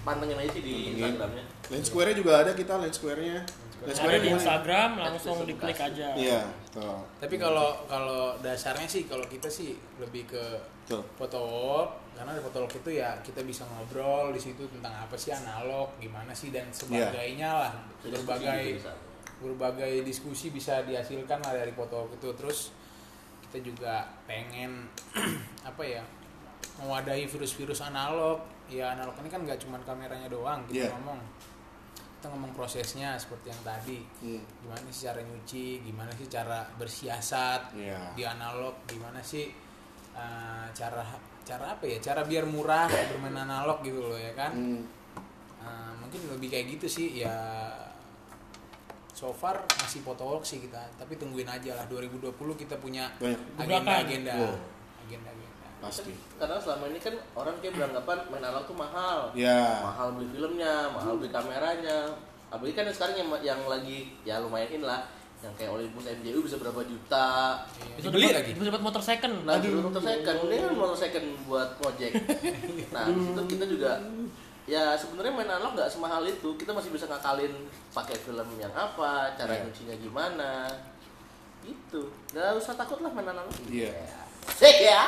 pantengin 0.00 0.36
aja 0.36 0.50
sih 0.50 0.62
di 0.62 0.74
Pantengin. 0.96 1.04
Instagramnya 1.04 1.44
Lens 1.68 1.86
Square-nya 1.86 2.16
juga 2.16 2.32
ada 2.38 2.52
kita 2.52 2.72
Lens 2.76 2.96
Square-nya 2.96 3.38
Lens 3.78 3.84
ada 3.84 3.92
Square-nya 3.94 4.20
di? 4.20 4.30
Instagram 4.32 4.90
langsung 4.98 5.36
diklik 5.44 5.78
aja 5.78 6.06
Iya, 6.12 6.40
betul. 6.64 6.96
Tapi 7.20 7.34
kalau 7.36 7.68
kalau 7.84 8.22
dasarnya 8.38 8.84
sih 8.84 9.04
kalau 9.04 9.24
kita 9.24 9.46
sih 9.46 9.76
lebih 9.98 10.24
ke 10.26 10.44
Betul. 10.82 11.04
foto 11.14 11.38
walk 11.38 11.88
karena 12.12 12.32
di 12.32 12.40
foto 12.40 12.58
walk 12.58 12.74
itu 12.74 12.90
ya 12.96 13.14
kita 13.20 13.44
bisa 13.44 13.62
ngobrol 13.64 14.32
di 14.32 14.40
situ 14.40 14.64
tentang 14.66 14.90
apa 14.98 15.14
sih 15.14 15.30
analog, 15.30 15.92
gimana 15.96 16.32
sih 16.32 16.48
dan 16.48 16.66
sebagainya 16.68 17.48
lah 17.54 17.70
berbagai. 18.02 18.80
Berbagai 19.38 20.02
diskusi 20.02 20.48
bisa 20.48 20.82
dihasilkan 20.82 21.38
lah 21.40 21.54
dari 21.54 21.70
foto 21.70 22.10
itu 22.10 22.28
terus 22.32 22.74
kita 23.44 23.62
juga 23.62 23.94
pengen 24.24 24.90
apa 25.68 25.82
ya 25.82 26.02
mewadahi 26.76 27.24
virus-virus 27.24 27.80
analog 27.80 28.38
ya 28.66 28.92
analog 28.92 29.14
ini 29.18 29.28
kan 29.28 29.40
nggak 29.40 29.58
cuma 29.58 29.78
kameranya 29.80 30.26
doang 30.26 30.62
kita 30.66 30.84
Iya. 30.84 30.92
ngomong 30.94 31.18
kita 32.18 32.26
ngomong 32.28 32.50
prosesnya 32.50 33.14
seperti 33.14 33.46
yang 33.48 33.62
tadi 33.62 33.98
Hmm. 34.20 34.42
gimana 34.60 34.86
sih 34.88 35.06
cara 35.06 35.20
nyuci 35.22 35.66
gimana 35.82 36.10
sih 36.12 36.26
cara 36.26 36.66
bersiasat 36.74 37.72
Iya. 37.74 38.00
di 38.12 38.22
analog 38.22 38.74
gimana 38.84 39.22
sih 39.22 39.48
uh, 40.12 40.66
cara 40.70 41.06
cara 41.42 41.72
apa 41.72 41.86
ya 41.86 41.96
cara 41.98 42.20
biar 42.22 42.44
murah 42.44 42.84
bermain 43.08 43.38
analog 43.38 43.80
gitu 43.80 44.02
loh 44.02 44.18
ya 44.18 44.34
kan 44.34 44.50
Hmm. 44.52 44.82
Uh, 45.58 45.90
mungkin 45.98 46.22
lebih 46.28 46.48
kayak 46.48 46.66
gitu 46.78 46.86
sih 46.86 47.08
ya 47.18 47.34
so 49.18 49.34
far 49.34 49.58
masih 49.76 49.98
foto 49.98 50.22
walk 50.22 50.46
sih 50.46 50.62
kita 50.62 50.78
tapi 50.94 51.18
tungguin 51.18 51.42
aja 51.44 51.74
lah. 51.74 51.84
2020 51.90 52.30
kita 52.54 52.78
punya 52.78 53.10
Banyak. 53.18 53.58
agenda 53.58 53.92
agenda. 53.98 54.34
Wow. 54.36 54.54
agenda 55.02 55.28
agenda. 55.28 55.66
Pasti. 55.78 56.14
karena 56.34 56.54
selama 56.56 56.84
ini 56.86 56.98
kan 56.98 57.14
orang 57.34 57.54
kayak 57.58 57.74
beranggapan 57.74 58.18
main 58.30 58.42
analog 58.44 58.64
tuh 58.64 58.78
mahal. 58.78 59.18
Ya. 59.34 59.82
mahal 59.82 60.14
beli 60.14 60.30
filmnya 60.30 60.74
mahal 60.88 61.18
beli 61.18 61.30
kameranya. 61.30 62.14
Apalagi 62.48 62.74
kan 62.74 62.86
sekarang 62.88 63.16
yang 63.16 63.28
yang 63.42 63.60
lagi 63.66 64.14
ya 64.22 64.38
lumayan 64.38 64.70
in 64.72 64.82
lah. 64.82 65.02
Yang 65.38 65.54
kayak 65.56 65.70
Olympus 65.72 66.04
MJU 66.14 66.38
bisa 66.42 66.56
berapa 66.56 66.82
juta. 66.82 67.26
Bisa 67.94 68.06
Dibeli 68.06 68.26
dapat- 68.26 68.38
lagi? 68.38 68.50
bisa 68.54 68.66
dapat 68.70 68.82
motor 68.84 69.02
second. 69.04 69.34
Nah 69.42 69.54
di 69.58 69.68
motor 69.70 70.02
second. 70.02 70.36
Ini 70.46 70.56
kan 70.60 70.74
motor 70.76 70.96
second 70.96 71.26
buat 71.42 71.68
ngojek 71.76 72.12
nah 72.88 73.04
itu 73.06 73.42
kita 73.48 73.64
juga 73.66 73.90
ya 74.68 74.92
sebenarnya 74.94 75.32
main 75.32 75.48
analog 75.48 75.72
nggak 75.74 75.88
semahal 75.90 76.22
itu. 76.28 76.52
Kita 76.60 76.76
masih 76.76 76.92
bisa 76.92 77.08
ngakalin 77.08 77.52
pakai 77.90 78.16
film 78.20 78.48
yang 78.60 78.72
apa 78.76 79.32
cara 79.34 79.56
Iya. 79.56 79.64
nyucinya 79.64 79.96
gimana. 79.96 80.50
Gitu. 81.64 82.12
Nggak 82.36 82.60
usah 82.60 82.76
takut 82.76 83.00
lah 83.00 83.10
main 83.10 83.32
analog. 83.32 83.52
Iya. 83.66 83.96
Sik 84.52 84.78
ya? 84.84 85.02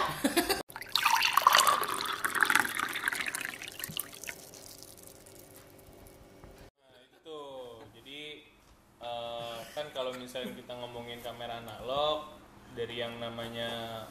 Itu 7.04 7.16
tuh. 7.24 7.84
Jadi 7.96 8.20
eh, 9.00 9.56
kan 9.74 9.86
kalau 9.94 10.12
misalnya 10.16 10.52
kita 10.54 10.72
ngomongin 10.76 11.20
kamera 11.24 11.60
analog 11.62 12.28
dari 12.76 13.02
yang 13.02 13.18
namanya 13.18 14.04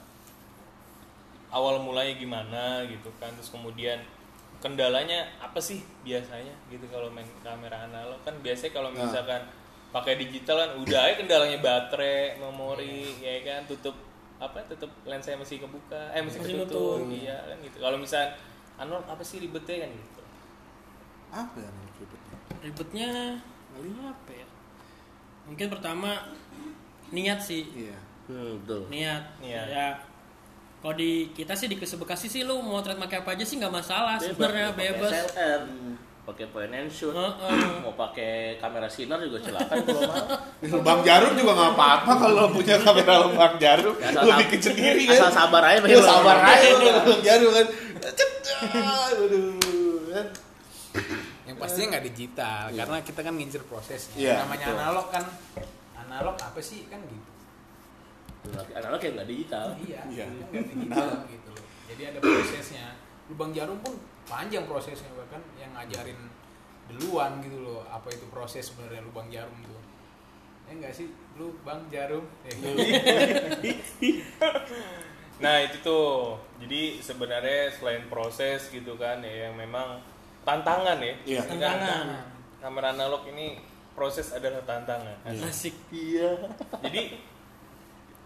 awal 1.50 1.82
mulanya 1.82 2.13
gimana 2.13 2.86
gitu 2.86 3.10
kan 3.18 3.34
terus 3.34 3.50
kemudian 3.50 3.98
kendalanya 4.59 5.23
apa 5.39 5.59
sih 5.59 5.79
biasanya 6.03 6.51
gitu 6.67 6.83
kalau 6.91 7.07
main 7.09 7.27
kamera 7.41 7.87
analog? 7.87 8.19
Kan 8.27 8.35
biasanya 8.43 8.71
kalau 8.75 8.89
Nah. 8.91 9.07
misalkan 9.07 9.41
pakai 9.89 10.19
digital 10.19 10.55
kan 10.61 10.71
udah 10.77 10.99
aja 11.01 11.15
kendalanya 11.17 11.57
baterai 11.59 12.37
memori 12.37 13.15
ya 13.19 13.39
kan? 13.41 13.63
Tutup 13.65 13.95
apa 14.39 14.63
tutup 14.71 14.91
lensanya 15.03 15.43
masih 15.43 15.59
kebuka 15.59 16.11
eh 16.11 16.23
masih 16.23 16.39
Masih 16.43 16.53
ketutup. 16.63 17.03
Nutup. 17.03 17.11
iya 17.15 17.37
kan 17.43 17.57
gitu. 17.59 17.77
Kalau 17.79 17.97
misalnya 17.99 18.29
analog 18.77 19.05
apa 19.07 19.23
sih 19.23 19.37
ribetnya 19.39 19.75
kan 19.83 19.89
gitu. 19.91 20.21
Apa 21.29 21.55
ya 21.59 21.69
analog 21.71 21.95
ribetnya? 21.99 22.37
ribetnya 22.59 23.09
apa 24.11 24.31
ya? 24.31 24.47
Mungkin 25.47 25.67
pertama 25.71 26.11
niat 27.09 27.39
sih. 27.39 27.63
Iya. 27.73 27.97
hmm, 28.27 28.61
betul. 28.63 28.81
Niat. 28.91 29.23
Niat. 29.41 29.67
ya 29.67 29.87
kalau 30.79 30.95
di 30.95 31.12
kita 31.31 31.53
sih 31.53 31.67
di 31.67 31.75
Bekasi 31.75 32.27
sih 32.27 32.41
lu 32.41 32.59
mau 32.59 32.79
trade 32.79 32.98
pakai 32.98 33.19
apa 33.19 33.36
aja 33.36 33.43
sih 33.43 33.55
nggak 33.57 33.74
masalah 33.74 34.15
sebenarnya 34.15 34.71
bebas 34.71 35.12
SLR 35.27 35.62
pakai 36.24 36.45
point 36.48 36.69
and 36.69 36.88
shoot 36.88 37.12
Heeh. 37.12 37.81
mau 37.81 37.91
pakai 37.91 38.55
kamera 38.55 38.86
sinar 38.86 39.17
juga 39.19 39.41
silakan 39.41 39.77
kalau 39.81 40.01
mau 40.05 40.24
Lubang 40.71 41.01
jarum 41.01 41.33
juga 41.33 41.51
nggak 41.51 41.71
apa-apa 41.74 42.12
kalau 42.15 42.43
punya 42.50 42.75
kamera 42.77 43.13
lubang 43.24 43.55
jarum. 43.57 43.95
Ya, 43.98 44.12
asal 44.12 44.24
Lu 44.24 44.31
bikin 44.38 44.59
sendiri 44.62 45.03
asal 45.09 45.25
kan. 45.25 45.33
sabar 45.33 45.63
aja 45.65 45.79
Ya 45.81 46.00
sabar 46.00 46.38
aja 46.38 46.67
lu 46.75 46.88
lubang 46.93 47.21
jarum 47.21 47.51
kan. 47.51 47.67
Kan. 50.09 50.27
yang 51.43 51.57
pastinya 51.57 51.88
nggak 51.91 52.05
digital 52.07 52.63
karena 52.69 52.98
kita 53.01 53.19
kan 53.21 53.33
ngincer 53.33 53.63
prosesnya 53.65 54.15
Iya, 54.15 54.33
namanya 54.43 54.65
betul. 54.65 54.77
analog 54.77 55.07
kan 55.09 55.24
analog 56.00 56.36
apa 56.36 56.59
sih 56.59 56.86
kan 56.86 57.00
gitu 57.01 57.29
analog 58.72 59.00
yang 59.00 59.13
nggak 59.15 59.29
digital 59.29 59.67
iya 59.79 60.01
Iya. 60.08 60.25
nggak 60.27 60.63
digital 60.72 61.10
gitu 61.27 61.50
loh 61.51 61.65
jadi 61.88 62.01
ada 62.10 62.19
prosesnya 62.19 62.86
lubang 63.27 63.51
jarum 63.51 63.77
pun 63.79 63.93
panjang 64.25 64.65
prosesnya 64.65 65.10
bahkan 65.13 65.41
yang 65.55 65.69
ngajarin 65.74 66.17
duluan 66.88 67.38
gitu 67.39 67.60
loh 67.60 67.86
apa 67.86 68.10
itu 68.10 68.25
proses 68.27 68.69
sebenarnya 68.69 69.01
lubang 69.03 69.27
jarum 69.27 69.58
tuh 69.62 69.77
ya 70.65 70.72
enggak 70.74 70.93
sih 70.93 71.08
lubang 71.36 71.81
jarum 71.89 72.25
ya, 72.41 72.53
Nah 75.39 75.55
itu 75.63 75.79
tuh, 75.79 76.36
jadi 76.60 77.00
sebenarnya 77.00 77.72
selain 77.72 78.03
proses 78.12 78.67
gitu 78.67 79.00
kan 79.00 79.24
ya 79.24 79.48
yang 79.48 79.55
memang 79.55 79.96
tantangan 80.43 81.00
ya. 81.00 81.15
Iya. 81.24 81.41
Tantangan. 81.48 82.05
Kamera 82.60 82.91
analog 82.91 83.24
ini 83.31 83.55
proses 83.96 84.36
adalah 84.36 84.60
tantangan. 84.67 85.15
asik 85.24 85.72
iya 85.96 86.36
Jadi 86.84 87.15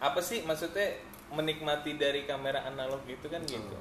apa 0.03 0.19
sih 0.19 0.43
maksudnya 0.43 0.99
menikmati 1.31 1.95
dari 1.95 2.27
kamera 2.27 2.67
analog 2.67 2.99
itu 3.07 3.25
kan 3.31 3.39
gitu. 3.47 3.79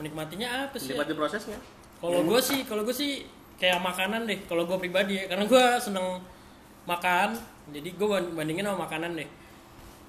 menikmatinya 0.00 0.72
apa 0.72 0.80
sih 0.80 0.96
menikmati 0.96 1.12
prosesnya 1.12 1.58
kalau 2.00 2.24
gue 2.24 2.40
sih 2.40 2.64
kalau 2.64 2.82
gue 2.88 2.96
sih 2.96 3.28
kayak 3.60 3.84
makanan 3.84 4.24
deh 4.24 4.40
kalau 4.48 4.64
gue 4.64 4.80
pribadi 4.80 5.20
ya 5.20 5.28
karena 5.28 5.44
gue 5.44 5.64
seneng 5.76 6.24
makan 6.88 7.36
jadi 7.68 7.92
gue 7.92 8.06
bandingin 8.32 8.64
sama 8.64 8.88
makanan 8.88 9.20
deh 9.20 9.28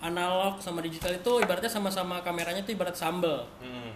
analog 0.01 0.57
sama 0.59 0.81
digital 0.81 1.13
itu 1.13 1.31
ibaratnya 1.45 1.69
sama-sama 1.69 2.25
kameranya 2.25 2.65
itu 2.65 2.73
ibarat 2.73 2.97
sambel. 2.97 3.45
Hmm. 3.61 3.93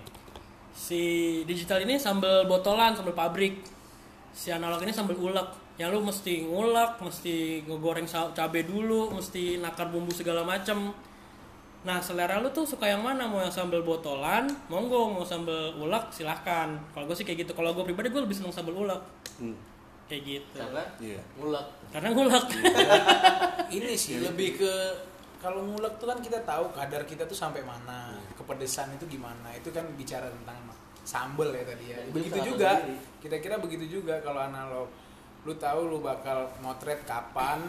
Si 0.72 1.42
digital 1.50 1.82
ini 1.82 1.98
sambel 1.98 2.46
botolan, 2.46 2.94
sambel 2.94 3.18
pabrik. 3.18 3.66
Si 4.32 4.54
analog 4.54 4.80
ini 4.86 4.94
sambel 4.94 5.18
ulek. 5.18 5.66
Yang 5.76 5.90
lu 5.92 6.00
mesti 6.08 6.34
ngulek, 6.48 7.04
mesti 7.04 7.66
ngegoreng 7.68 8.08
cabe 8.08 8.64
dulu, 8.64 9.12
mesti 9.12 9.60
nakar 9.60 9.92
bumbu 9.92 10.14
segala 10.16 10.46
macem. 10.46 10.94
Nah, 11.86 12.02
selera 12.02 12.42
lu 12.42 12.50
tuh 12.50 12.66
suka 12.66 12.86
yang 12.86 13.00
mana? 13.00 13.24
Mau 13.24 13.38
yang 13.38 13.54
sambal 13.54 13.80
botolan, 13.80 14.50
monggo. 14.66 15.06
Mau 15.08 15.22
sambal 15.22 15.78
ulek, 15.78 16.10
silahkan. 16.10 16.74
Kalau 16.92 17.06
gue 17.06 17.14
sih 17.14 17.22
kayak 17.22 17.46
gitu. 17.46 17.52
Kalau 17.54 17.72
gue 17.72 17.86
pribadi 17.86 18.10
gue 18.10 18.20
lebih 18.20 18.34
seneng 18.34 18.50
sambal 18.50 18.74
ulek. 18.76 19.02
Hmm. 19.38 19.54
Kayak 20.06 20.22
gitu. 20.28 20.58
Karena 20.60 20.84
Iya. 21.00 21.22
ngulek. 21.36 21.68
Karena 21.90 22.10
ngulek. 22.12 22.46
ini 23.78 23.94
sih 23.96 24.18
lebih 24.20 24.58
ke 24.58 24.74
kalau 25.38 25.62
ngulek 25.64 25.94
tuh 25.96 26.08
kan 26.08 26.18
kita 26.20 26.42
tahu 26.42 26.74
kadar 26.74 27.02
kita 27.04 27.22
tuh 27.24 27.34
sampai 27.34 27.62
mana 27.62 28.14
kepedesan 28.34 28.94
itu 28.94 29.06
gimana 29.08 29.54
itu 29.54 29.70
kan 29.70 29.86
bicara 29.94 30.26
tentang 30.26 30.58
sambel 31.02 31.50
ya 31.52 31.62
tadi 31.64 31.86
ya 31.88 31.98
Itu 32.04 32.14
begitu 32.16 32.40
juga 32.48 32.82
sendiri. 32.82 32.98
kira-kira 33.20 33.56
begitu 33.58 33.86
juga 33.92 34.18
kalau 34.20 34.42
analog 34.42 34.90
lu 35.42 35.54
tahu 35.56 35.86
lu 35.88 35.98
bakal 36.00 36.50
motret 36.60 36.98
kapan 37.04 37.62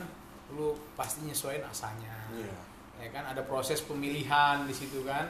lu 0.50 0.72
pasti 0.92 1.20
nyesuaiin 1.22 1.60
asanya 1.62 2.16
Iya. 2.32 2.56
Ya 3.00 3.08
kan 3.12 3.24
ada 3.28 3.42
proses 3.44 3.80
pemilihan 3.84 4.64
di 4.64 4.74
situ 4.74 5.04
kan. 5.04 5.28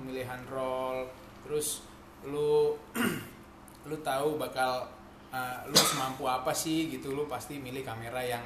Pemilihan 0.00 0.40
roll 0.50 1.06
terus 1.46 1.84
lu 2.26 2.78
lu 3.88 3.96
tahu 4.00 4.38
bakal 4.38 4.86
uh, 5.34 5.58
lu 5.66 5.78
semampu 5.78 6.24
apa 6.26 6.50
sih 6.54 6.90
gitu. 6.90 7.12
Lu 7.12 7.28
pasti 7.28 7.58
milih 7.58 7.82
kamera 7.82 8.22
yang 8.22 8.44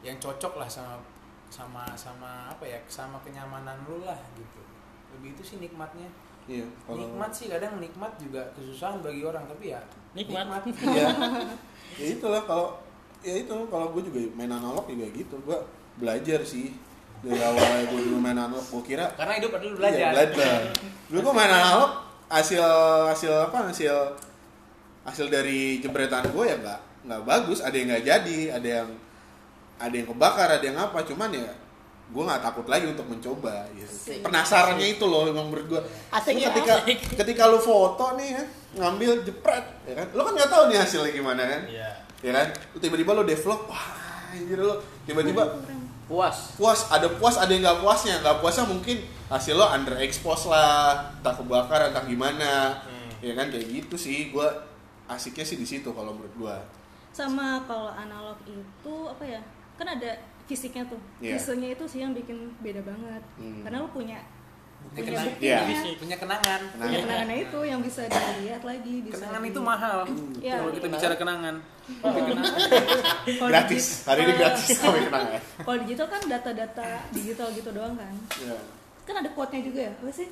yang 0.00 0.16
cocok 0.16 0.56
lah 0.56 0.68
sama 0.68 0.96
sama 1.50 1.82
sama 1.98 2.46
apa 2.48 2.64
ya 2.64 2.78
sama 2.86 3.18
kenyamanan 3.20 3.82
lu 3.84 4.06
lah 4.06 4.18
gitu. 4.38 4.62
Lebih 5.18 5.36
itu 5.36 5.42
sih 5.42 5.56
nikmatnya. 5.58 6.08
Iya. 6.50 6.66
Kalau 6.86 6.96
nikmat 6.98 7.30
sih 7.30 7.46
kadang 7.46 7.78
nikmat 7.78 8.12
juga 8.18 8.42
kesusahan 8.58 8.98
bagi 9.04 9.22
orang 9.22 9.44
tapi 9.46 9.70
ya 9.70 9.82
Nikmat. 10.10 10.66
Iya. 10.90 11.08
ya 12.00 12.06
itulah 12.18 12.42
kalau 12.42 12.74
ya 13.22 13.34
itu 13.36 13.54
kalau 13.70 13.92
gue 13.94 14.02
juga 14.08 14.18
main 14.34 14.50
analog 14.50 14.86
juga 14.90 15.06
gitu. 15.14 15.36
Gue 15.46 15.58
belajar 16.00 16.42
sih 16.42 16.74
dari 17.20 17.36
awal 17.38 17.64
gue 17.84 18.00
dulu 18.02 18.16
main 18.16 18.32
analog 18.32 18.64
gue 18.64 18.82
kira 18.86 19.12
karena 19.12 19.32
hidup 19.36 19.50
adalah 19.52 19.68
Iya, 19.68 19.76
belajar 19.76 20.08
belajar. 20.10 20.58
Dulu 21.06 21.18
gue 21.20 21.34
main 21.34 21.52
analog 21.52 21.90
hasil 22.26 22.64
hasil 23.06 23.32
apa 23.44 23.58
hasil 23.68 23.94
hasil 25.02 25.26
dari 25.26 25.78
jebretan 25.78 26.24
gue 26.26 26.44
ya 26.44 26.56
nggak 26.56 26.80
nggak 27.02 27.22
bagus 27.22 27.58
ada 27.58 27.72
yang 27.72 27.88
nggak 27.88 28.04
jadi 28.04 28.38
ada 28.52 28.68
yang 28.78 28.88
ada 29.76 29.94
yang 29.94 30.06
kebakar 30.06 30.48
ada 30.50 30.62
yang 30.62 30.76
apa 30.76 31.00
cuman 31.02 31.28
ya 31.32 31.52
gue 32.10 32.22
nggak 32.22 32.42
takut 32.42 32.66
lagi 32.66 32.86
untuk 32.86 33.06
mencoba 33.06 33.64
gitu. 33.72 34.18
penasarannya 34.20 34.86
itu 34.90 35.04
loh 35.04 35.26
emang 35.26 35.46
menurut 35.46 35.66
gue 35.68 35.80
Asik 36.10 36.36
ya, 36.36 36.50
ketika 36.50 36.82
asik. 36.82 36.98
ketika 37.16 37.46
lu 37.46 37.56
foto 37.56 38.14
nih 38.14 38.34
ya 38.34 38.42
ngambil 38.76 39.22
jepret 39.22 39.64
ya 39.84 39.94
kan 39.94 40.06
lu 40.10 40.20
kan 40.20 40.32
nggak 40.34 40.50
tahu 40.50 40.62
nih 40.68 40.78
hasilnya 40.78 41.10
gimana 41.10 41.42
kan 41.42 41.60
Iya. 41.66 41.90
ya 42.20 42.30
kan 42.32 42.46
tiba-tiba 42.76 43.10
lu 43.12 43.22
develop 43.24 43.60
wah 43.66 43.86
anjir 44.30 44.58
lu 44.58 44.74
tiba-tiba 45.04 45.42
Puas. 46.10 46.58
puas 46.58 46.90
ada 46.90 47.06
puas 47.08 47.38
ada 47.38 47.46
yang 47.48 47.62
nggak 47.62 47.78
puasnya 47.78 48.18
nggak 48.18 48.36
puasnya 48.38 48.66
mungkin 48.66 48.98
hasil 49.28 49.54
lo 49.54 49.62
underexpose 49.64 50.44
lah 50.44 51.14
entah 51.14 51.30
kebakar 51.32 51.86
entah 51.86 52.02
gimana 52.02 52.74
Hmm. 52.82 53.10
ya 53.22 53.32
kan 53.32 53.46
kayak 53.46 53.62
gitu 53.70 53.94
sih 53.94 54.28
gue 54.28 54.48
asiknya 55.06 55.44
sih 55.44 55.54
di 55.54 55.64
situ 55.64 55.86
kalau 55.88 56.10
menurut 56.10 56.34
gue 56.36 56.56
sama 57.10 57.62
kalau 57.64 57.90
analog 57.90 58.34
itu 58.44 58.94
apa 59.06 59.22
ya 59.22 59.40
kan 59.74 59.86
ada 59.88 60.18
fisiknya 60.44 60.82
tuh 60.84 60.98
Iya. 61.20 61.38
fisiknya 61.38 61.68
itu 61.72 61.84
sih 61.86 62.00
yang 62.00 62.10
bikin 62.10 62.36
beda 62.58 62.82
banget 62.82 63.22
Hmm. 63.36 63.62
karena 63.62 63.78
lu 63.78 63.88
punya 63.88 64.18
punya, 64.82 64.90
punya 64.96 65.02
kenang- 65.06 65.38
Iya. 65.38 65.58
buktinya 65.60 65.92
punya 65.94 66.16
kenangan 66.16 66.60
punya 66.60 66.72
Kenangan. 66.72 67.00
kenangannya 67.00 67.36
itu 67.40 67.58
yang 67.62 67.80
bisa 67.80 68.02
dilihat 68.04 68.62
lagi 68.62 68.94
bisa 69.00 69.14
kenangan 69.16 69.40
di- 69.40 69.48
itu 69.48 69.60
mahal 69.62 69.98
Iya. 70.36 70.54
kalau 70.56 70.72
kita 70.72 70.86
bicara 70.88 71.14
kenangan 71.16 71.56
Kalau 71.90 73.48
gratis 73.48 73.84
hari 74.04 74.20
ini 74.22 74.32
gratis 74.34 74.66
sampai 74.72 75.02
kenangan 75.04 75.40
kalau 75.60 75.76
digital 75.80 76.06
kan 76.08 76.22
data-data 76.24 76.86
digital 77.10 77.48
gitu 77.50 77.70
doang 77.70 77.94
kan 77.94 78.12
ya. 78.38 78.54
kan 79.02 79.14
ada 79.16 79.30
quote-nya 79.30 79.62
juga 79.62 79.80
ya 79.82 79.92
apa 79.92 80.10
sih 80.10 80.28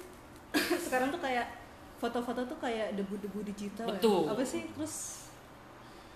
sekarang 0.85 1.11
tuh 1.11 1.19
kayak 1.19 1.47
foto-foto 1.99 2.47
tuh 2.47 2.59
kayak 2.59 2.95
debu-debu 2.95 3.43
digital 3.45 3.85
ya. 3.85 3.91
Betul. 3.93 4.23
apa 4.29 4.43
sih 4.43 4.63
terus 4.71 4.95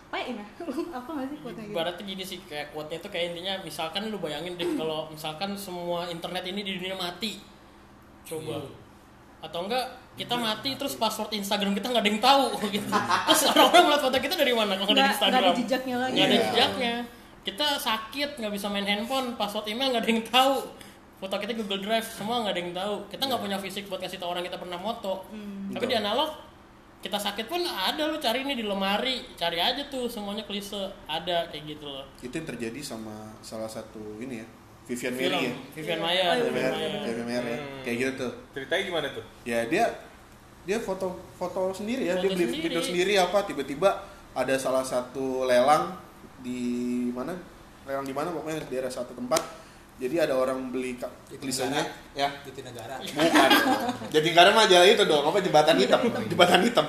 apa 0.07 0.21
ya 0.21 0.45
apa 0.99 1.09
nggak 1.11 1.27
sih 1.27 1.39
quote-nya 1.41 1.65
gitu 1.65 1.75
Ibaratnya 1.75 2.05
gini 2.05 2.25
sih 2.25 2.39
kayak 2.45 2.71
quote-nya 2.71 2.99
itu 2.99 3.09
kayak 3.09 3.27
intinya 3.33 3.55
misalkan 3.61 4.03
lu 4.07 4.19
bayangin 4.19 4.55
deh 4.55 4.69
kalau 4.75 5.09
misalkan 5.09 5.55
semua 5.55 6.07
internet 6.07 6.45
ini 6.45 6.61
di 6.61 6.73
dunia 6.77 6.95
mati. 6.95 7.41
Coba. 8.25 8.63
Atau 9.41 9.67
enggak 9.67 9.85
kita 10.13 10.35
mati 10.35 10.77
terus 10.77 10.95
password 10.95 11.33
Instagram 11.33 11.73
kita 11.73 11.89
nggak 11.89 12.03
ada 12.03 12.11
yang 12.11 12.21
tahu 12.21 12.45
gitu. 12.75 12.87
Terus 13.27 13.43
orang-orang 13.49 13.83
ngeliat 13.87 14.03
foto 14.03 14.17
kita 14.19 14.35
dari 14.35 14.53
mana 14.53 14.73
kalau 14.75 14.87
nggak 14.87 14.99
ada 14.99 15.03
di 15.03 15.03
nggak 15.03 15.03
nggak 15.03 15.13
Instagram? 15.13 15.43
ada 15.43 15.59
jejaknya 15.59 15.97
lagi 15.99 16.13
Nggak 16.13 16.25
ada 16.25 16.33
Iya. 16.33 16.45
jejaknya. 16.47 16.95
Kita 17.43 17.67
sakit 17.77 18.31
nggak 18.39 18.53
bisa 18.53 18.67
main 18.69 18.87
handphone, 18.87 19.35
password 19.35 19.67
email 19.69 19.91
nggak 19.91 20.03
ada 20.03 20.11
yang 20.11 20.23
tahu. 20.25 20.57
Foto 21.19 21.35
kita 21.39 21.55
Google 21.55 21.79
Drive 21.81 22.07
semua 22.09 22.43
nggak 22.43 22.51
ada 22.51 22.61
yang 22.61 22.73
tahu. 22.73 22.95
Kita 23.09 23.23
nggak 23.25 23.41
punya 23.41 23.59
fisik 23.59 23.85
buat 23.87 23.99
kasih 23.99 24.19
tahu 24.19 24.31
orang 24.31 24.43
kita 24.43 24.57
pernah 24.57 24.77
moto. 24.77 25.27
Tapi 25.69 25.85
di 25.85 25.95
analog 25.95 26.31
kita 26.99 27.19
sakit 27.19 27.47
pun 27.47 27.59
ada 27.59 28.07
lu 28.07 28.15
cari 28.17 28.43
ini 28.43 28.55
di 28.55 28.63
lemari, 28.63 29.27
cari 29.35 29.59
aja 29.59 29.83
tuh 29.87 30.07
semuanya 30.07 30.47
klise 30.47 30.79
ada 31.05 31.51
kayak 31.51 31.65
gitu 31.69 31.83
loh. 31.85 32.07
itu 32.17 32.31
yang 32.31 32.47
terjadi 32.47 32.79
sama 32.79 33.11
salah 33.41 33.67
satu 33.67 33.99
ini 34.19 34.39
ya 34.39 34.47
Vivian 34.93 35.15
Film. 35.15 35.33
Mary 35.33 35.41
ya 35.43 35.55
Vivian 35.73 35.99
Iya. 35.99 36.05
Maya, 36.05 36.23
Oh, 36.23 36.35
iya, 36.35 36.45
Vivian 36.45 36.53
Vivian 36.53 36.73
Maya. 36.93 37.01
Vivian 37.03 37.27
Mary. 37.27 37.55
Hmm. 37.55 37.81
kayak 37.83 37.97
gitu 37.99 38.13
tuh. 38.19 38.33
Ceritanya 38.53 38.83
gimana 38.85 39.07
tuh? 39.11 39.25
ya 39.43 39.59
dia 39.67 39.85
dia 40.63 40.79
foto 40.79 41.07
foto 41.35 41.61
sendiri 41.73 42.07
ya. 42.07 42.15
Dia 42.15 42.23
Foto 42.23 42.29
beli 42.31 42.45
sendiri. 42.47 42.63
video 42.63 42.81
sendiri 42.81 43.13
apa 43.17 43.39
tiba-tiba 43.43 43.91
ada 44.33 44.55
salah 44.57 44.83
satu 44.83 45.43
lelang 45.43 45.97
di 46.39 46.61
mana? 47.09 47.35
Lelang 47.83 48.05
di 48.05 48.13
mana? 48.13 48.31
Pokoknya 48.31 48.63
di 48.63 48.71
daerah 48.71 48.89
satu 48.89 49.13
tempat. 49.13 49.43
Jadi 49.97 50.19
ada 50.19 50.35
orang 50.35 50.71
beli 50.71 50.99
tulisannya 51.31 51.83
ya. 52.13 52.27
Di 52.43 52.59
negara 52.61 52.99
bukan. 52.99 53.51
Jadi 54.11 54.29
karena 54.31 54.51
mah 54.51 54.67
jalan 54.67 54.89
itu 54.89 55.05
dong. 55.05 55.25
Apa 55.25 55.39
jembatan 55.39 55.77
hitam. 55.79 56.01
Jembatan 56.27 56.61
hitam. 56.63 56.87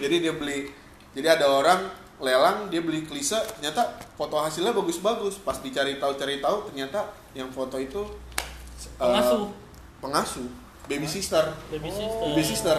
Jadi 0.00 0.14
dia 0.20 0.32
beli 0.32 0.68
jadi 1.14 1.38
ada 1.38 1.46
orang 1.46 1.80
lelang 2.18 2.70
dia 2.70 2.78
beli 2.78 3.02
klise 3.02 3.36
ternyata 3.58 3.94
foto 4.14 4.38
hasilnya 4.38 4.70
bagus-bagus. 4.70 5.38
Pas 5.38 5.58
dicari 5.58 5.98
tahu 5.98 6.14
cari 6.14 6.38
tahu 6.38 6.70
ternyata 6.70 7.00
yang 7.32 7.50
foto 7.50 7.76
itu 7.76 8.02
eh, 8.04 8.98
Pengasuh. 8.98 9.50
pengasuh. 9.98 10.48
Baby 10.84 11.08
sister. 11.08 11.44
Baby 11.72 11.90
sister. 11.90 12.20
baby 12.22 12.44
sister. 12.44 12.78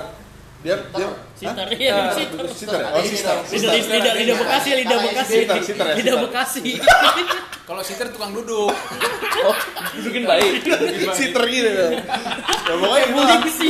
Dia 0.66 0.82
dia 0.98 1.10
Sister, 1.38 1.66
iya, 1.78 2.10
baby 2.10 2.26
sister. 2.26 2.42
sister. 2.50 2.80
Oh 2.90 3.02
sister. 3.06 3.36
Lidah, 3.54 3.72
lidah, 3.78 4.14
lidah 4.18 4.36
Bekasi, 4.42 4.70
lidah 4.82 4.98
Bekasi. 4.98 5.36
Sister, 5.38 5.58
sister 5.62 5.86
ya, 5.86 5.94
Lidah 5.94 6.16
sister. 6.16 6.26
Bekasi. 6.26 6.64
kalau 7.66 7.82
sitter 7.86 8.08
tukang 8.10 8.34
duduk. 8.34 8.74
Dudukin 9.94 10.26
baik. 10.26 10.66
sister 11.14 11.44
gitu. 11.46 11.70
Ya 12.66 12.74
pokoknya 12.82 12.98
Kayak 12.98 13.10
gue 13.10 13.22
buningsi. 13.22 13.68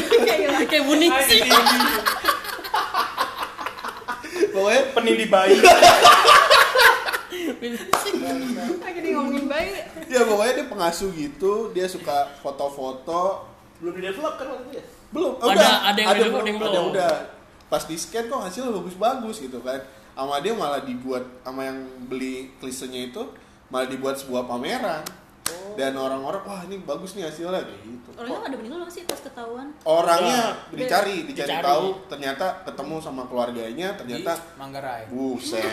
Kayak 0.67 0.83
buningsi. 0.87 1.37
Pokoknya 4.55 4.81
Penindi 4.95 5.25
bayi. 5.27 5.59
lagi 8.79 8.99
di 9.03 9.09
ngomongin 9.11 9.45
bayi. 9.51 9.69
Ya 10.07 10.21
pokoknya 10.23 10.53
dia 10.63 10.67
pengasuh 10.71 11.09
gitu. 11.11 11.75
Dia 11.75 11.85
suka 11.91 12.31
foto-foto. 12.39 13.51
Belum 13.83 13.93
di 13.99 14.01
develop 14.07 14.39
kan 14.39 14.47
waktu 14.55 14.63
itu 14.71 14.79
ya? 14.79 14.85
belum. 15.11 15.33
Ada- 15.39 15.47
udah. 15.47 15.75
ada 15.91 15.99
yang 15.99 16.09
udah, 16.11 16.39
ada 16.41 16.49
yang 16.49 16.59
belum. 16.59 16.85
udah. 16.95 17.13
Pas 17.67 17.83
di 17.83 17.95
scan 17.99 18.27
kok 18.31 18.41
hasilnya 18.47 18.71
bagus-bagus 18.71 19.43
gitu 19.43 19.59
kan. 19.59 19.79
Sama 20.15 20.39
dia 20.39 20.55
malah 20.55 20.79
dibuat 20.79 21.27
sama 21.43 21.67
yang 21.67 21.83
beli 22.07 22.55
klisenya 22.63 23.11
itu 23.11 23.23
malah 23.67 23.91
dibuat 23.91 24.15
sebuah 24.15 24.47
pameran 24.47 25.03
dan 25.75 25.93
orang-orang 25.95 26.41
wah 26.47 26.61
ini 26.67 26.79
bagus 26.83 27.15
nih 27.15 27.27
hasilnya 27.27 27.63
kayak 27.63 27.81
gitu. 27.83 28.09
Orangnya 28.15 28.37
nggak 28.39 28.49
ada 28.49 28.57
meninggal 28.59 28.79
nggak 28.83 28.93
sih 28.95 29.03
pas 29.03 29.19
ketahuan. 29.19 29.67
Orangnya 29.83 30.41
dicari 30.71 31.15
dicari. 31.27 31.49
Dicari. 31.51 31.63
tahu 31.63 31.87
ternyata 32.07 32.45
ketemu 32.63 32.95
sama 33.03 33.23
keluarganya 33.27 33.87
ternyata 33.99 34.31
di 34.35 34.59
Manggarai. 34.59 35.03
Buset. 35.11 35.63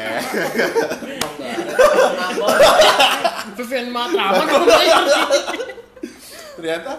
Vivian 3.59 3.89
Matraman 3.91 4.47
ya. 4.47 4.99
ternyata 6.53 6.93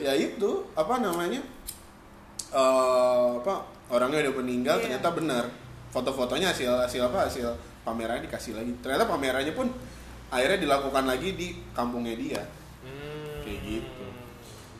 ya 0.00 0.12
itu 0.16 0.50
apa 0.74 0.94
namanya 0.98 1.40
eh 2.54 3.28
apa 3.38 3.54
orangnya 3.92 4.26
udah 4.30 4.34
meninggal 4.42 4.76
Iya. 4.80 4.82
ternyata 4.88 5.08
benar. 5.14 5.44
Foto-fotonya 5.94 6.50
hasil 6.50 6.70
hasil 6.74 7.06
apa 7.06 7.30
hasil 7.30 7.46
pamerannya 7.86 8.26
dikasih 8.26 8.58
lagi. 8.58 8.74
Ternyata 8.82 9.06
pamerannya 9.06 9.54
pun 9.54 9.70
akhirnya 10.28 10.58
dilakukan 10.60 11.04
lagi 11.04 11.28
di 11.32 11.48
kampungnya 11.70 12.14
dia 12.14 12.42
Hmm. 12.80 13.40
kayak 13.40 13.60
gitu 13.62 14.06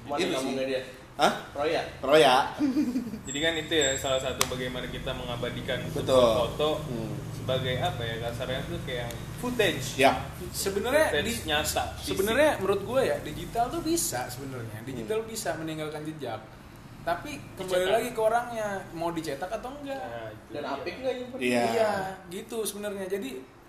Mana 0.05 0.15
Itu 0.15 0.23
sih. 0.23 0.35
kampungnya 0.35 0.67
dia? 0.67 0.83
Hah? 1.15 1.33
Roya. 1.55 1.83
Roya. 2.03 2.37
Jadi 3.25 3.39
kan 3.39 3.55
itu 3.55 3.73
ya 3.73 3.95
salah 3.95 4.19
satu 4.19 4.45
bagaimana 4.47 4.85
kita 4.87 5.11
mengabadikan 5.11 5.81
Betul. 5.89 6.13
sebuah 6.13 6.37
foto 6.45 6.69
Hmm. 6.85 7.15
sebagai 7.35 7.75
apa 7.79 8.03
ya 8.03 8.17
kasarnya 8.21 8.61
tuh 8.67 8.81
kayak 8.83 9.09
footage. 9.39 9.97
Ya. 9.97 10.13
sebenarnya 10.51 11.09
Footage 11.09 11.25
di- 11.31 11.45
nyata. 11.47 11.85
sebenarnya 11.97 12.51
menurut 12.59 12.83
gue 12.83 13.01
ya 13.03 13.17
digital 13.23 13.65
tuh 13.69 13.81
bisa 13.81 14.27
sebenarnya 14.27 14.79
digital 14.83 15.23
bisa 15.23 15.55
meninggalkan 15.55 16.03
jejak 16.03 16.41
tapi 17.01 17.37
kembali 17.55 17.69
Dicetak. 17.79 17.95
lagi 17.95 18.11
ke 18.11 18.21
orangnya 18.23 18.69
mau 18.91 19.09
dicetak 19.11 19.51
atau 19.51 19.71
enggak 19.75 20.01
Nah, 20.01 20.29
itu 20.31 20.53
Dan 20.53 20.65
apik 20.67 20.95
nggak 20.99 21.15
nyimpen? 21.15 21.39
Iya. 21.39 21.63
iya 21.71 21.93
gitu 22.29 22.59
sebenarnya 22.63 23.07
jadi 23.07 23.29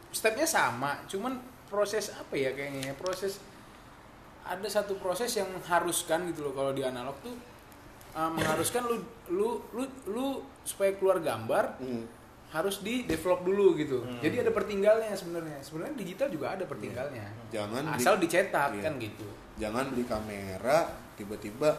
stepnya 0.10 0.44
sama 0.46 1.04
cuman 1.06 1.36
proses 1.76 2.08
apa 2.10 2.32
ya 2.34 2.50
kayaknya 2.50 2.82
ya, 2.82 2.96
proses 2.96 3.44
ada 4.42 4.64
satu 4.66 4.96
proses 4.96 5.28
yang 5.34 5.52
mengharuskan 5.52 6.30
gitu 6.30 6.40
loh 6.42 6.54
kalau 6.54 6.72
di 6.72 6.80
analog 6.82 7.18
tuh 7.20 7.36
uh, 8.14 8.30
mengharuskan 8.30 8.86
lu 8.86 8.98
lu 9.28 9.50
lu 9.74 9.84
lu 10.08 10.28
supaya 10.64 10.96
keluar 10.96 11.20
gambar 11.20 11.76
Hmm. 11.78 12.06
harus 12.48 12.80
di 12.80 13.04
develop 13.04 13.44
dulu 13.44 13.76
gitu. 13.76 14.00
Jadi 14.18 14.40
ada 14.40 14.48
pertinggalnya 14.50 15.12
sebenarnya. 15.12 15.60
Sebenarnya 15.60 15.92
digital 15.98 16.32
juga 16.32 16.56
ada 16.56 16.64
pertinggalnya. 16.64 17.28
Jangan 17.52 17.84
beli- 17.84 18.00
asal 18.00 18.16
dicetak 18.16 18.70
Iya. 18.72 18.82
kan 18.82 18.94
gitu. 18.96 19.28
Jangan 19.58 19.92
beli 19.92 20.06
kamera 20.06 20.88
tiba-tiba 21.14 21.76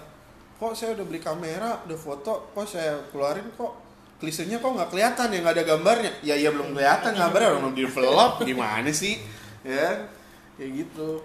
kok 0.52 0.72
saya 0.72 0.92
udah 0.92 1.04
beli 1.04 1.16
kamera, 1.18 1.80
udah 1.82 1.96
foto, 1.96 2.50
kok 2.50 2.66
saya 2.66 2.92
keluarin 3.08 3.48
kok? 3.54 3.72
Klisenya 4.16 4.56
kok 4.58 4.68
nggak 4.70 4.88
kelihatan 4.90 5.28
ya 5.28 5.38
nggak 5.40 5.54
ada 5.54 5.64
gambarnya. 5.66 6.12
Ya 6.20 6.34
ya 6.34 6.48
belum 6.50 6.72
kelihatan 6.72 7.12
gambarnya 7.14 7.48
belum 7.54 7.72
di 7.72 7.84
develop 7.84 8.32
gimana 8.42 8.90
sih? 8.90 9.20
Ya 9.66 10.06
kayak 10.54 10.70
gitu. 10.86 11.18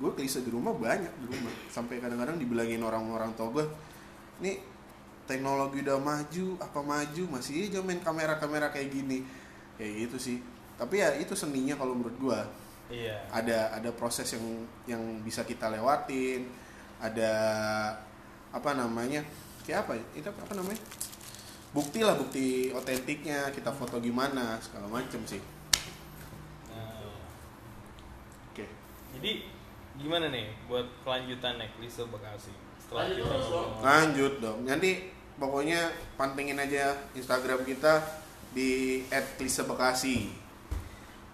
Gue 0.00 0.10
klise 0.16 0.40
di 0.40 0.48
rumah 0.48 0.72
banyak 0.72 1.12
di 1.20 1.26
rumah. 1.28 1.52
Sampai 1.68 2.00
kadang-kadang 2.00 2.40
dibilangin 2.40 2.80
orang-orang 2.80 3.36
tua 3.36 3.52
gue, 3.52 3.64
nih 4.40 4.56
teknologi 5.28 5.84
udah 5.84 6.00
maju, 6.00 6.46
apa 6.58 6.80
maju 6.80 7.22
masih 7.38 7.68
aja 7.68 7.84
main 7.84 8.00
kamera-kamera 8.00 8.72
kayak 8.72 8.88
gini. 8.90 9.22
Kayak 9.76 10.08
gitu 10.08 10.16
sih. 10.18 10.38
Tapi 10.80 11.04
ya 11.04 11.12
itu 11.20 11.36
seninya 11.36 11.76
kalau 11.76 11.92
menurut 11.94 12.16
gue 12.18 12.40
Iya. 12.92 13.16
ada 13.32 13.72
ada 13.72 13.90
proses 13.96 14.28
yang 14.36 14.44
yang 14.84 15.02
bisa 15.24 15.48
kita 15.48 15.72
lewatin 15.72 16.44
ada 17.00 17.32
apa 18.52 18.70
namanya 18.76 19.24
kayak 19.64 19.88
apa 19.88 19.92
ya? 19.96 20.04
itu 20.20 20.28
apa 20.28 20.52
namanya 20.52 20.80
bukti 21.72 22.04
lah 22.04 22.20
bukti 22.20 22.68
otentiknya 22.68 23.48
kita 23.48 23.72
foto 23.72 23.96
gimana 23.96 24.60
segala 24.60 24.92
macem 24.92 25.24
sih 25.24 25.40
jadi 29.12 29.32
gimana 29.94 30.28
nih 30.28 30.48
buat 30.64 30.84
kelanjutan 31.02 31.60
Lisa 31.76 32.04
Bekasi 32.04 32.52
setelah 32.78 33.06
Lanjut 33.06 33.22
kita 33.22 33.36
dong. 33.38 33.70
lanjut 33.80 34.32
dong 34.40 34.58
nanti 34.64 34.90
pokoknya 35.34 35.80
pantengin 36.14 36.56
aja 36.56 36.92
Instagram 37.12 37.62
kita 37.62 38.00
di 38.50 39.00
@klisebekasi 39.08 40.44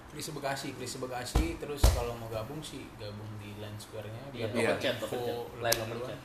Klise 0.09 0.33
Bekasi, 0.33 0.73
Klise 0.73 0.99
Bekasi 0.99 1.61
terus 1.61 1.85
kalau 1.85 2.17
mau 2.17 2.27
gabung 2.27 2.59
sih 2.59 2.88
gabung 2.97 3.29
di 3.38 3.55
Line 3.55 3.77
Square-nya 3.77 4.23
Iya, 4.33 4.47
biar 4.49 4.57
Iya. 4.57 4.71
open 4.71 4.81
chat, 4.81 4.97
open 4.99 5.21
chat. 5.21 5.37
lebih 5.61 5.83
open 5.85 5.99
chat. 6.01 6.19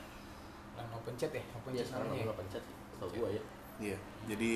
Line 0.74 0.90
open 0.90 1.14
chat 1.14 1.30
ya, 1.30 1.42
open 1.52 1.70
Iya, 1.70 1.76
chat 1.76 1.86
sekarang 1.86 2.08
namanya. 2.08 2.24
ya? 2.24 2.32
open 2.32 2.46
chat. 2.48 2.64
Tau 2.96 3.08
gua 3.10 3.28
ya. 3.28 3.42
iya 3.76 3.96
jadi 4.24 4.52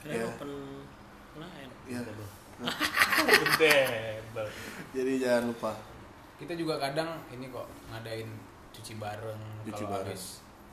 Keren 0.00 0.14
Iya. 0.14 0.26
open 0.26 0.50
lain. 1.36 1.68
ya 1.84 1.98
Jadi 4.90 5.12
jangan 5.18 5.50
lupa 5.50 5.72
Kita 6.34 6.52
juga 6.54 6.78
kadang 6.78 7.18
ini 7.28 7.48
kok 7.48 7.66
ngadain 7.88 8.28
cuci 8.70 8.94
bareng 8.96 9.40
Cuci 9.64 9.82
kalau 9.82 9.92
bareng. 9.94 10.06
habis 10.10 10.24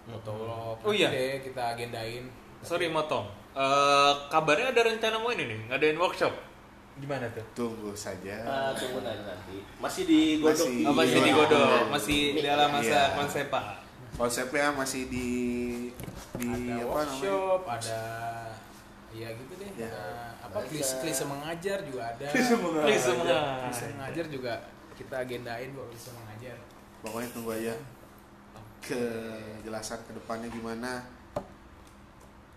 foto 0.01 0.31
log. 0.35 0.77
Oh 0.81 0.89
iya. 0.89 1.07
deh 1.07 1.37
kita 1.39 1.77
agendain. 1.77 2.25
Sorry 2.59 2.89
motong. 2.89 3.29
Eh, 3.51 4.11
kabarnya 4.27 4.71
ada 4.71 4.81
rencana 4.83 5.15
mau 5.15 5.29
ini 5.29 5.45
nih, 5.45 5.59
ngadain 5.67 5.93
workshop. 5.95 6.33
Gimana 6.97 7.23
tuh? 7.29 7.45
tunggu 7.55 7.93
saja 7.93 8.35
Ah, 8.41 8.73
tunggu 8.73 8.99
nanti 8.99 9.21
nanti. 9.23 9.57
Masih 9.77 10.03
di 10.03 10.19
godok. 10.37 10.57
Masih. 10.67 10.83
Oh, 10.83 10.93
masih 10.93 11.15
Iya. 11.15 11.25
digodok, 11.25 11.83
masih 11.87 12.19
dalam 12.41 12.69
masa 12.71 12.99
Iya. 12.99 13.13
konsepan. 13.15 13.65
konsepnya 14.11 14.67
masih 14.71 15.07
di 15.07 15.27
di 16.35 16.45
ada 16.45 16.51
apa 16.51 16.59
namanya 16.59 16.85
workshop, 16.85 17.61
ada 17.63 18.01
ya 19.21 19.29
gitu 19.31 19.53
deh. 19.55 19.69
Ya. 19.77 19.87
Nah, 19.87 20.33
apa 20.41 20.57
klise 20.65 20.97
klise 20.97 21.23
mengajar 21.23 21.79
juga 21.83 22.01
ada. 22.09 22.25
Please 22.27 22.57
Klise 22.57 23.13
mengajar. 23.13 23.89
mengajar 23.93 24.25
juga 24.27 24.53
kita 24.93 25.15
agendain 25.19 25.69
kok 25.71 25.87
klise 25.87 26.09
mengajar. 26.11 26.57
pokoknya 26.99 27.29
tunggu 27.31 27.51
aja 27.51 27.73
kejelasan 28.79 29.99
ke 30.01 30.13
depannya 30.13 30.49
gimana 30.49 31.01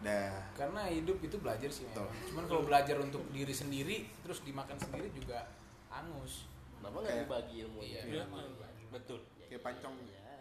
dah 0.00 0.36
Karena 0.52 0.84
hidup 0.86 1.16
itu 1.18 1.36
belajar 1.38 1.68
sih 1.68 1.84
memang. 1.86 2.08
Cuman 2.26 2.44
kalau 2.44 2.62
belajar 2.62 2.96
untuk 2.98 3.24
diri 3.30 3.52
sendiri 3.52 4.04
terus 4.18 4.40
dimakan 4.40 4.76
sendiri 4.76 5.08
juga 5.10 5.48
angus. 5.88 6.44
Kenapa 6.76 6.96
nggak 6.98 7.08
Kayak- 7.10 7.24
dibagi 7.24 7.54
ilmunya? 7.62 7.88
Iya, 7.88 8.00
Iya. 8.04 8.24
memang. 8.24 8.44
Betul. 8.90 9.20
kayak 9.44 9.60
pancong 9.62 9.94
Ya. 10.04 10.36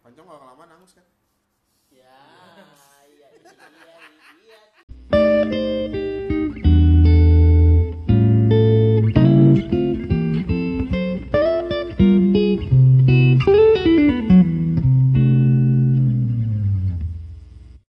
pancong 0.00 0.24
kalau 0.24 0.40
kelamaan 0.40 0.70
angus 0.72 0.92
kan 0.94 1.06
Ya. 1.90 2.18
Iya. 3.06 3.26
Iya. 3.30 3.52
Música 5.44 6.03